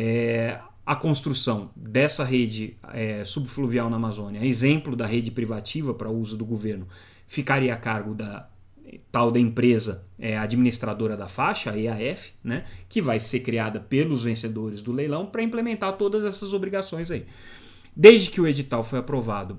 É, 0.00 0.60
a 0.86 0.94
construção 0.94 1.72
dessa 1.74 2.22
rede 2.22 2.76
é, 2.94 3.24
subfluvial 3.24 3.90
na 3.90 3.96
Amazônia, 3.96 4.46
exemplo 4.46 4.94
da 4.94 5.04
rede 5.04 5.28
privativa 5.28 5.92
para 5.92 6.08
uso 6.08 6.36
do 6.36 6.46
governo, 6.46 6.86
ficaria 7.26 7.74
a 7.74 7.76
cargo 7.76 8.14
da 8.14 8.48
tal 9.10 9.32
da 9.32 9.40
empresa 9.40 10.06
é, 10.16 10.38
administradora 10.38 11.16
da 11.16 11.26
faixa, 11.26 11.72
a 11.72 11.76
EAF, 11.76 12.30
né, 12.44 12.64
que 12.88 13.02
vai 13.02 13.18
ser 13.18 13.40
criada 13.40 13.80
pelos 13.80 14.22
vencedores 14.22 14.80
do 14.80 14.92
leilão 14.92 15.26
para 15.26 15.42
implementar 15.42 15.94
todas 15.96 16.22
essas 16.22 16.52
obrigações 16.52 17.10
aí. 17.10 17.26
Desde 17.94 18.30
que 18.30 18.40
o 18.40 18.46
edital 18.46 18.84
foi 18.84 19.00
aprovado, 19.00 19.58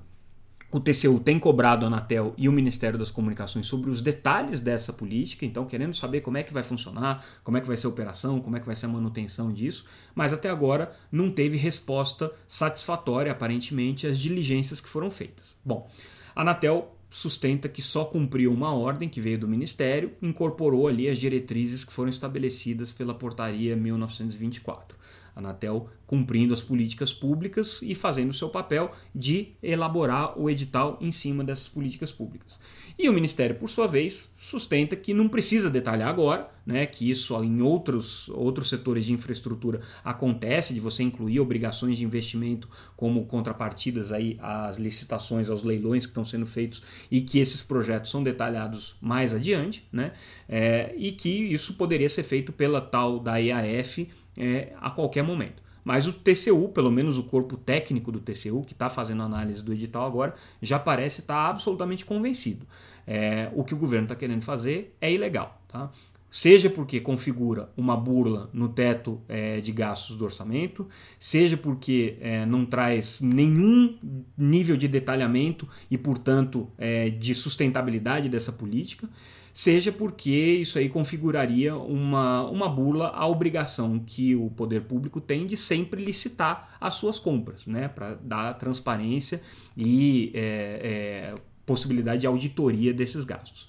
o 0.72 0.78
TCU 0.78 1.18
tem 1.18 1.38
cobrado 1.38 1.84
a 1.84 1.88
Anatel 1.88 2.32
e 2.38 2.48
o 2.48 2.52
Ministério 2.52 2.98
das 2.98 3.10
Comunicações 3.10 3.66
sobre 3.66 3.90
os 3.90 4.00
detalhes 4.00 4.60
dessa 4.60 4.92
política, 4.92 5.44
então 5.44 5.64
querendo 5.64 5.96
saber 5.96 6.20
como 6.20 6.36
é 6.36 6.42
que 6.42 6.52
vai 6.52 6.62
funcionar, 6.62 7.24
como 7.42 7.56
é 7.56 7.60
que 7.60 7.66
vai 7.66 7.76
ser 7.76 7.86
a 7.86 7.90
operação, 7.90 8.40
como 8.40 8.56
é 8.56 8.60
que 8.60 8.66
vai 8.66 8.76
ser 8.76 8.86
a 8.86 8.90
manutenção 8.90 9.52
disso, 9.52 9.84
mas 10.14 10.32
até 10.32 10.48
agora 10.48 10.92
não 11.10 11.30
teve 11.30 11.56
resposta 11.56 12.32
satisfatória, 12.46 13.32
aparentemente, 13.32 14.06
às 14.06 14.18
diligências 14.18 14.80
que 14.80 14.88
foram 14.88 15.10
feitas. 15.10 15.56
Bom, 15.64 15.90
a 16.34 16.42
Anatel 16.42 16.96
sustenta 17.10 17.68
que 17.68 17.82
só 17.82 18.04
cumpriu 18.04 18.52
uma 18.52 18.72
ordem 18.72 19.08
que 19.08 19.20
veio 19.20 19.38
do 19.38 19.48
Ministério, 19.48 20.12
incorporou 20.22 20.86
ali 20.86 21.08
as 21.08 21.18
diretrizes 21.18 21.82
que 21.82 21.92
foram 21.92 22.08
estabelecidas 22.08 22.92
pela 22.92 23.12
Portaria 23.12 23.74
1924. 23.74 24.96
Anatel 25.34 25.88
cumprindo 26.10 26.52
as 26.52 26.60
políticas 26.60 27.12
públicas 27.12 27.78
e 27.82 27.94
fazendo 27.94 28.30
o 28.30 28.34
seu 28.34 28.48
papel 28.48 28.90
de 29.14 29.52
elaborar 29.62 30.36
o 30.36 30.50
edital 30.50 30.98
em 31.00 31.12
cima 31.12 31.44
dessas 31.44 31.68
políticas 31.68 32.10
públicas. 32.10 32.58
E 32.98 33.08
o 33.08 33.12
Ministério, 33.12 33.54
por 33.54 33.70
sua 33.70 33.86
vez, 33.86 34.34
sustenta 34.36 34.96
que 34.96 35.14
não 35.14 35.28
precisa 35.28 35.70
detalhar 35.70 36.08
agora, 36.08 36.50
né, 36.66 36.84
que 36.84 37.08
isso 37.08 37.40
em 37.44 37.62
outros, 37.62 38.28
outros 38.30 38.68
setores 38.68 39.04
de 39.04 39.12
infraestrutura 39.12 39.82
acontece, 40.02 40.74
de 40.74 40.80
você 40.80 41.04
incluir 41.04 41.38
obrigações 41.38 41.96
de 41.96 42.04
investimento 42.04 42.68
como 42.96 43.24
contrapartidas 43.26 44.10
aí 44.10 44.36
às 44.42 44.78
licitações, 44.78 45.48
aos 45.48 45.62
leilões 45.62 46.06
que 46.06 46.10
estão 46.10 46.24
sendo 46.24 46.44
feitos 46.44 46.82
e 47.08 47.20
que 47.20 47.38
esses 47.38 47.62
projetos 47.62 48.10
são 48.10 48.20
detalhados 48.20 48.96
mais 49.00 49.32
adiante, 49.32 49.86
né, 49.92 50.12
é, 50.48 50.92
e 50.96 51.12
que 51.12 51.28
isso 51.28 51.74
poderia 51.74 52.08
ser 52.08 52.24
feito 52.24 52.52
pela 52.52 52.80
tal 52.80 53.20
da 53.20 53.40
EAF 53.40 54.08
é, 54.36 54.72
a 54.80 54.90
qualquer 54.90 55.22
momento. 55.22 55.69
Mas 55.84 56.06
o 56.06 56.12
TCU, 56.12 56.68
pelo 56.68 56.90
menos 56.90 57.18
o 57.18 57.24
corpo 57.24 57.56
técnico 57.56 58.12
do 58.12 58.20
TCU, 58.20 58.62
que 58.64 58.72
está 58.72 58.90
fazendo 58.90 59.22
análise 59.22 59.62
do 59.62 59.72
edital 59.72 60.06
agora, 60.06 60.34
já 60.60 60.78
parece 60.78 61.20
estar 61.20 61.34
tá 61.34 61.48
absolutamente 61.48 62.04
convencido. 62.04 62.66
É, 63.06 63.50
o 63.54 63.64
que 63.64 63.74
o 63.74 63.76
governo 63.76 64.04
está 64.04 64.14
querendo 64.14 64.42
fazer 64.42 64.96
é 65.00 65.12
ilegal. 65.12 65.60
Tá? 65.68 65.90
Seja 66.30 66.70
porque 66.70 67.00
configura 67.00 67.70
uma 67.76 67.96
burla 67.96 68.48
no 68.52 68.68
teto 68.68 69.20
é, 69.28 69.60
de 69.60 69.72
gastos 69.72 70.16
do 70.16 70.24
orçamento, 70.24 70.86
seja 71.18 71.56
porque 71.56 72.16
é, 72.20 72.46
não 72.46 72.64
traz 72.64 73.20
nenhum 73.20 73.98
nível 74.38 74.76
de 74.76 74.86
detalhamento 74.86 75.68
e, 75.90 75.98
portanto, 75.98 76.68
é, 76.78 77.10
de 77.10 77.34
sustentabilidade 77.34 78.28
dessa 78.28 78.52
política 78.52 79.08
seja 79.52 79.92
porque 79.92 80.30
isso 80.30 80.78
aí 80.78 80.88
configuraria 80.88 81.76
uma, 81.76 82.48
uma 82.48 82.68
bula 82.68 83.08
à 83.08 83.26
obrigação 83.26 83.98
que 83.98 84.34
o 84.34 84.50
poder 84.50 84.82
público 84.82 85.20
tem 85.20 85.46
de 85.46 85.56
sempre 85.56 86.02
licitar 86.02 86.76
as 86.80 86.94
suas 86.94 87.18
compras, 87.18 87.66
né, 87.66 87.88
para 87.88 88.14
dar 88.14 88.54
transparência 88.54 89.42
e 89.76 90.30
é, 90.34 91.32
é, 91.32 91.34
possibilidade 91.66 92.22
de 92.22 92.26
auditoria 92.26 92.92
desses 92.92 93.24
gastos. 93.24 93.68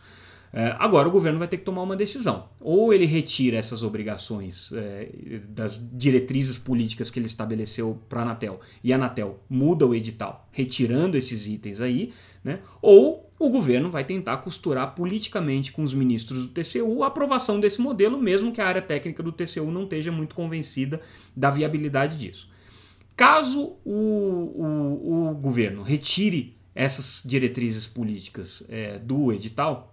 É, 0.53 0.75
agora 0.77 1.07
o 1.07 1.11
governo 1.11 1.39
vai 1.39 1.47
ter 1.47 1.57
que 1.57 1.63
tomar 1.63 1.81
uma 1.81 1.95
decisão. 1.95 2.49
Ou 2.59 2.93
ele 2.93 3.05
retira 3.05 3.57
essas 3.57 3.83
obrigações 3.83 4.69
é, 4.73 5.39
das 5.47 5.89
diretrizes 5.93 6.57
políticas 6.57 7.09
que 7.09 7.19
ele 7.19 7.27
estabeleceu 7.27 8.01
para 8.09 8.19
a 8.19 8.23
Anatel 8.23 8.59
e 8.83 8.91
a 8.91 8.95
Anatel 8.97 9.39
muda 9.49 9.87
o 9.87 9.95
edital, 9.95 10.47
retirando 10.51 11.17
esses 11.17 11.47
itens 11.47 11.79
aí, 11.79 12.13
né? 12.43 12.59
ou 12.81 13.31
o 13.39 13.49
governo 13.49 13.89
vai 13.89 14.03
tentar 14.03 14.37
costurar 14.37 14.93
politicamente 14.93 15.71
com 15.71 15.81
os 15.81 15.93
ministros 15.93 16.45
do 16.45 16.49
TCU 16.49 17.03
a 17.03 17.07
aprovação 17.07 17.59
desse 17.59 17.81
modelo, 17.81 18.21
mesmo 18.21 18.51
que 18.51 18.61
a 18.61 18.67
área 18.67 18.81
técnica 18.81 19.23
do 19.23 19.31
TCU 19.31 19.71
não 19.71 19.83
esteja 19.83 20.11
muito 20.11 20.35
convencida 20.35 21.01
da 21.35 21.49
viabilidade 21.49 22.17
disso. 22.17 22.51
Caso 23.15 23.77
o, 23.83 23.93
o, 23.93 25.29
o 25.31 25.35
governo 25.35 25.81
retire 25.81 26.55
essas 26.73 27.21
diretrizes 27.25 27.87
políticas 27.87 28.63
é, 28.69 28.99
do 28.99 29.33
edital, 29.33 29.90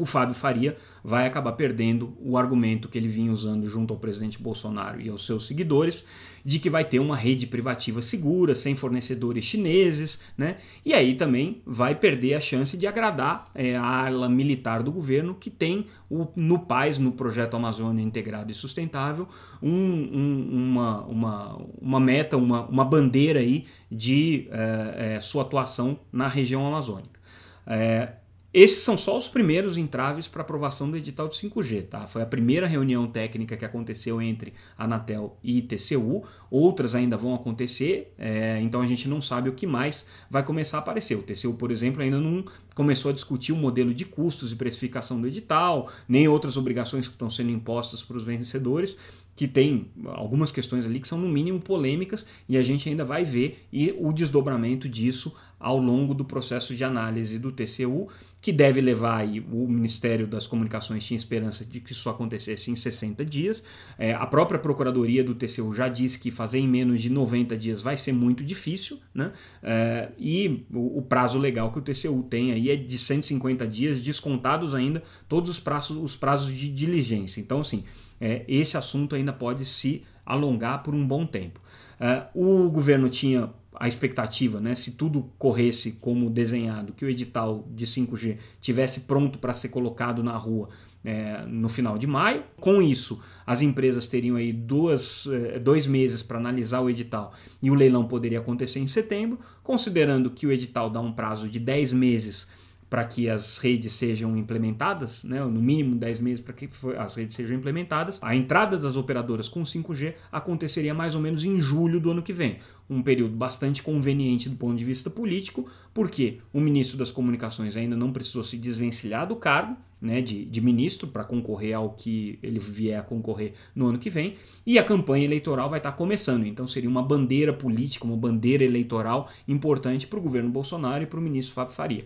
o 0.00 0.06
Fábio 0.06 0.34
Faria 0.34 0.78
vai 1.04 1.26
acabar 1.26 1.52
perdendo 1.52 2.16
o 2.18 2.38
argumento 2.38 2.88
que 2.88 2.96
ele 2.96 3.06
vinha 3.06 3.30
usando 3.30 3.68
junto 3.68 3.92
ao 3.92 4.00
presidente 4.00 4.42
Bolsonaro 4.42 4.98
e 4.98 5.10
aos 5.10 5.26
seus 5.26 5.46
seguidores 5.46 6.06
de 6.42 6.58
que 6.58 6.70
vai 6.70 6.84
ter 6.84 6.98
uma 7.00 7.16
rede 7.16 7.46
privativa 7.46 8.00
segura, 8.00 8.54
sem 8.54 8.74
fornecedores 8.74 9.44
chineses, 9.44 10.22
né? 10.38 10.56
E 10.86 10.94
aí 10.94 11.14
também 11.14 11.60
vai 11.66 11.94
perder 11.94 12.32
a 12.32 12.40
chance 12.40 12.78
de 12.78 12.86
agradar 12.86 13.50
é, 13.54 13.76
a 13.76 14.06
ala 14.06 14.26
militar 14.26 14.82
do 14.82 14.90
governo 14.90 15.34
que 15.34 15.50
tem 15.50 15.86
o, 16.08 16.26
no 16.34 16.60
PAIS, 16.60 16.98
no 16.98 17.12
Projeto 17.12 17.56
Amazônia 17.56 18.02
Integrado 18.02 18.50
e 18.50 18.54
Sustentável, 18.54 19.28
um, 19.62 19.70
um, 19.70 20.48
uma, 20.50 21.04
uma, 21.04 21.66
uma 21.78 22.00
meta, 22.00 22.38
uma, 22.38 22.66
uma 22.66 22.86
bandeira 22.86 23.40
aí 23.40 23.66
de 23.92 24.48
é, 24.50 25.16
é, 25.16 25.20
sua 25.20 25.42
atuação 25.42 26.00
na 26.10 26.26
região 26.26 26.66
amazônica. 26.66 27.20
É, 27.66 28.14
esses 28.52 28.82
são 28.82 28.96
só 28.96 29.16
os 29.16 29.28
primeiros 29.28 29.76
entraves 29.76 30.26
para 30.26 30.42
aprovação 30.42 30.90
do 30.90 30.96
edital 30.96 31.28
de 31.28 31.36
5G. 31.36 31.86
Tá? 31.88 32.06
Foi 32.06 32.20
a 32.20 32.26
primeira 32.26 32.66
reunião 32.66 33.06
técnica 33.06 33.56
que 33.56 33.64
aconteceu 33.64 34.20
entre 34.20 34.52
Anatel 34.76 35.38
e 35.42 35.62
TCU. 35.62 36.24
Outras 36.50 36.96
ainda 36.96 37.16
vão 37.16 37.32
acontecer, 37.32 38.12
é, 38.18 38.58
então 38.60 38.80
a 38.80 38.86
gente 38.86 39.08
não 39.08 39.22
sabe 39.22 39.48
o 39.48 39.52
que 39.52 39.68
mais 39.68 40.06
vai 40.28 40.42
começar 40.42 40.78
a 40.78 40.80
aparecer. 40.80 41.14
O 41.14 41.22
TCU, 41.22 41.54
por 41.54 41.70
exemplo, 41.70 42.02
ainda 42.02 42.18
não 42.18 42.44
começou 42.74 43.12
a 43.12 43.14
discutir 43.14 43.52
o 43.52 43.56
modelo 43.56 43.94
de 43.94 44.04
custos 44.04 44.52
e 44.52 44.56
precificação 44.56 45.20
do 45.20 45.28
edital, 45.28 45.88
nem 46.08 46.26
outras 46.26 46.56
obrigações 46.56 47.06
que 47.06 47.14
estão 47.14 47.30
sendo 47.30 47.50
impostas 47.50 48.02
para 48.02 48.16
os 48.16 48.24
vencedores 48.24 48.96
que 49.40 49.48
tem 49.48 49.86
algumas 50.04 50.52
questões 50.52 50.84
ali 50.84 51.00
que 51.00 51.08
são 51.08 51.16
no 51.16 51.26
mínimo 51.26 51.58
polêmicas 51.58 52.26
e 52.46 52.58
a 52.58 52.62
gente 52.62 52.90
ainda 52.90 53.06
vai 53.06 53.24
ver 53.24 53.66
e 53.72 53.90
o 53.98 54.12
desdobramento 54.12 54.86
disso 54.86 55.34
ao 55.58 55.78
longo 55.78 56.12
do 56.12 56.26
processo 56.26 56.74
de 56.74 56.84
análise 56.84 57.38
do 57.38 57.50
TCU, 57.50 58.08
que 58.38 58.52
deve 58.52 58.82
levar 58.82 59.16
aí, 59.16 59.40
o 59.40 59.66
Ministério 59.66 60.26
das 60.26 60.46
Comunicações 60.46 61.06
tinha 61.06 61.16
esperança 61.16 61.64
de 61.64 61.80
que 61.80 61.92
isso 61.92 62.10
acontecesse 62.10 62.70
em 62.70 62.76
60 62.76 63.24
dias. 63.24 63.64
É, 63.98 64.12
a 64.12 64.26
própria 64.26 64.58
Procuradoria 64.58 65.24
do 65.24 65.34
TCU 65.34 65.72
já 65.74 65.88
disse 65.88 66.18
que 66.18 66.30
fazer 66.30 66.58
em 66.58 66.68
menos 66.68 67.00
de 67.00 67.08
90 67.08 67.56
dias 67.56 67.80
vai 67.80 67.96
ser 67.96 68.12
muito 68.12 68.44
difícil, 68.44 68.98
né? 69.14 69.32
É, 69.62 70.10
e 70.18 70.66
o, 70.70 70.98
o, 70.98 71.02
prazo 71.02 71.38
legal 71.38 71.72
que 71.72 71.78
o 71.78 71.82
TCU 71.82 72.26
tem 72.28 72.52
aí 72.52 72.68
é 72.68 72.76
de 72.76 72.98
150 72.98 73.66
dias, 73.66 74.02
descontados 74.02 74.74
ainda 74.74 75.02
todos 75.26 75.48
os 75.48 75.58
prazos, 75.58 75.96
os 75.96 76.14
prazos 76.14 76.54
de 76.54 76.68
diligência. 76.68 77.40
Então, 77.40 77.60
assim, 77.60 77.84
é, 78.20 78.44
esse 78.46 78.76
assunto 78.76 79.14
ainda 79.14 79.32
pode 79.32 79.64
se 79.64 80.04
alongar 80.24 80.82
por 80.82 80.94
um 80.94 81.06
bom 81.06 81.24
tempo. 81.26 81.60
É, 81.98 82.24
o 82.34 82.68
governo 82.70 83.08
tinha 83.08 83.50
a 83.74 83.88
expectativa, 83.88 84.60
né, 84.60 84.74
se 84.74 84.92
tudo 84.92 85.30
corresse 85.38 85.92
como 85.92 86.28
desenhado, 86.28 86.92
que 86.92 87.04
o 87.04 87.08
edital 87.08 87.66
de 87.70 87.86
5G 87.86 88.36
tivesse 88.60 89.00
pronto 89.00 89.38
para 89.38 89.54
ser 89.54 89.70
colocado 89.70 90.22
na 90.22 90.36
rua 90.36 90.68
é, 91.04 91.44
no 91.46 91.68
final 91.68 91.96
de 91.96 92.06
maio. 92.06 92.44
Com 92.60 92.82
isso, 92.82 93.20
as 93.46 93.62
empresas 93.62 94.06
teriam 94.06 94.36
aí 94.36 94.52
duas, 94.52 95.26
é, 95.26 95.58
dois 95.58 95.86
meses 95.86 96.22
para 96.22 96.38
analisar 96.38 96.80
o 96.80 96.90
edital 96.90 97.32
e 97.62 97.70
o 97.70 97.74
leilão 97.74 98.06
poderia 98.06 98.40
acontecer 98.40 98.80
em 98.80 98.88
setembro, 98.88 99.38
considerando 99.62 100.30
que 100.30 100.46
o 100.46 100.52
edital 100.52 100.90
dá 100.90 101.00
um 101.00 101.12
prazo 101.12 101.48
de 101.48 101.58
10 101.58 101.92
meses 101.92 102.48
para 102.90 103.04
que 103.04 103.30
as 103.30 103.58
redes 103.58 103.92
sejam 103.92 104.36
implementadas, 104.36 105.22
né, 105.22 105.42
no 105.44 105.62
mínimo 105.62 105.94
10 105.94 106.20
meses 106.20 106.40
para 106.40 106.52
que 106.52 106.68
as 106.98 107.14
redes 107.14 107.36
sejam 107.36 107.56
implementadas. 107.56 108.18
A 108.20 108.34
entrada 108.34 108.76
das 108.76 108.96
operadoras 108.96 109.48
com 109.48 109.62
5G 109.62 110.14
aconteceria 110.32 110.92
mais 110.92 111.14
ou 111.14 111.20
menos 111.20 111.44
em 111.44 111.60
julho 111.62 112.00
do 112.00 112.10
ano 112.10 112.20
que 112.20 112.32
vem. 112.32 112.58
Um 112.90 113.00
período 113.00 113.36
bastante 113.36 113.80
conveniente 113.80 114.48
do 114.48 114.56
ponto 114.56 114.76
de 114.76 114.84
vista 114.84 115.08
político, 115.08 115.70
porque 115.94 116.38
o 116.52 116.60
ministro 116.60 116.98
das 116.98 117.12
Comunicações 117.12 117.76
ainda 117.76 117.94
não 117.94 118.12
precisou 118.12 118.42
se 118.42 118.56
desvencilhar 118.56 119.28
do 119.28 119.36
cargo, 119.36 119.76
né, 120.00 120.20
de, 120.20 120.44
de 120.44 120.60
ministro 120.60 121.06
para 121.06 121.22
concorrer 121.22 121.76
ao 121.76 121.90
que 121.90 122.38
ele 122.42 122.58
vier 122.58 122.98
a 122.98 123.02
concorrer 123.02 123.52
no 123.72 123.86
ano 123.86 123.98
que 123.98 124.10
vem, 124.10 124.34
e 124.66 124.78
a 124.78 124.82
campanha 124.82 125.24
eleitoral 125.24 125.68
vai 125.68 125.78
estar 125.78 125.92
começando. 125.92 126.44
Então 126.44 126.66
seria 126.66 126.88
uma 126.88 127.02
bandeira 127.02 127.52
política, 127.52 128.04
uma 128.04 128.16
bandeira 128.16 128.64
eleitoral 128.64 129.30
importante 129.46 130.08
para 130.08 130.18
o 130.18 130.22
governo 130.22 130.50
Bolsonaro 130.50 131.04
e 131.04 131.06
para 131.06 131.20
o 131.20 131.22
ministro 131.22 131.54
Fábio 131.54 131.74
Faria. 131.74 132.04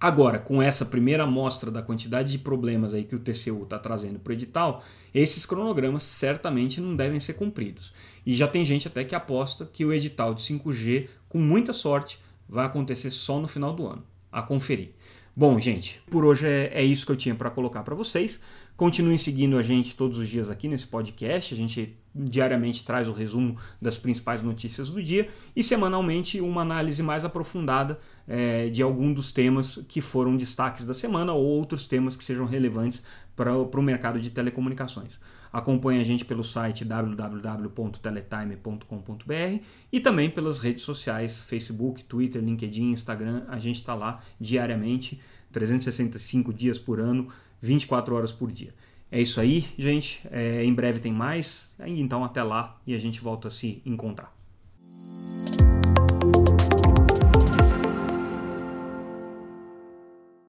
Agora, 0.00 0.38
com 0.38 0.62
essa 0.62 0.86
primeira 0.86 1.24
amostra 1.24 1.70
da 1.70 1.82
quantidade 1.82 2.32
de 2.32 2.38
problemas 2.38 2.94
aí 2.94 3.04
que 3.04 3.14
o 3.14 3.18
TCU 3.18 3.64
está 3.64 3.78
trazendo 3.78 4.18
para 4.18 4.30
o 4.30 4.32
edital, 4.32 4.82
esses 5.12 5.44
cronogramas 5.44 6.04
certamente 6.04 6.80
não 6.80 6.96
devem 6.96 7.20
ser 7.20 7.34
cumpridos. 7.34 7.92
E 8.24 8.34
já 8.34 8.48
tem 8.48 8.64
gente 8.64 8.88
até 8.88 9.04
que 9.04 9.14
aposta 9.14 9.68
que 9.70 9.84
o 9.84 9.92
edital 9.92 10.32
de 10.32 10.40
5G, 10.40 11.08
com 11.28 11.38
muita 11.38 11.74
sorte, 11.74 12.18
vai 12.48 12.64
acontecer 12.64 13.10
só 13.10 13.38
no 13.38 13.46
final 13.46 13.74
do 13.74 13.86
ano. 13.86 14.02
A 14.32 14.40
conferir. 14.40 14.92
Bom, 15.36 15.60
gente, 15.60 16.02
por 16.10 16.24
hoje 16.24 16.46
é, 16.46 16.70
é 16.72 16.82
isso 16.82 17.04
que 17.04 17.12
eu 17.12 17.16
tinha 17.16 17.34
para 17.34 17.50
colocar 17.50 17.82
para 17.82 17.94
vocês. 17.94 18.40
Continuem 18.80 19.18
seguindo 19.18 19.58
a 19.58 19.62
gente 19.62 19.94
todos 19.94 20.16
os 20.16 20.26
dias 20.26 20.48
aqui 20.48 20.66
nesse 20.66 20.86
podcast. 20.86 21.52
A 21.52 21.56
gente 21.58 21.98
diariamente 22.14 22.82
traz 22.82 23.08
o 23.08 23.12
resumo 23.12 23.58
das 23.78 23.98
principais 23.98 24.42
notícias 24.42 24.88
do 24.88 25.02
dia 25.02 25.28
e 25.54 25.62
semanalmente 25.62 26.40
uma 26.40 26.62
análise 26.62 27.02
mais 27.02 27.22
aprofundada 27.22 27.98
é, 28.26 28.70
de 28.70 28.80
algum 28.80 29.12
dos 29.12 29.32
temas 29.32 29.84
que 29.86 30.00
foram 30.00 30.34
destaques 30.34 30.86
da 30.86 30.94
semana 30.94 31.34
ou 31.34 31.44
outros 31.44 31.86
temas 31.86 32.16
que 32.16 32.24
sejam 32.24 32.46
relevantes 32.46 33.02
para 33.36 33.54
o 33.54 33.82
mercado 33.82 34.18
de 34.18 34.30
telecomunicações. 34.30 35.20
Acompanhe 35.52 36.00
a 36.00 36.04
gente 36.04 36.24
pelo 36.24 36.42
site 36.42 36.82
www.teletime.com.br 36.82 39.62
e 39.92 40.00
também 40.00 40.30
pelas 40.30 40.58
redes 40.58 40.84
sociais, 40.84 41.38
Facebook, 41.38 42.02
Twitter, 42.04 42.42
LinkedIn, 42.42 42.92
Instagram. 42.92 43.42
A 43.48 43.58
gente 43.58 43.76
está 43.76 43.94
lá 43.94 44.22
diariamente 44.40 45.20
365 45.52 46.52
dias 46.52 46.78
por 46.78 47.00
ano, 47.00 47.28
24 47.60 48.14
horas 48.14 48.32
por 48.32 48.50
dia. 48.50 48.74
É 49.10 49.20
isso 49.20 49.40
aí, 49.40 49.66
gente. 49.76 50.20
É, 50.30 50.64
em 50.64 50.72
breve 50.72 51.00
tem 51.00 51.12
mais. 51.12 51.74
Então 51.84 52.24
até 52.24 52.42
lá 52.42 52.80
e 52.86 52.94
a 52.94 52.98
gente 52.98 53.20
volta 53.20 53.48
a 53.48 53.50
se 53.50 53.82
encontrar. 53.84 54.39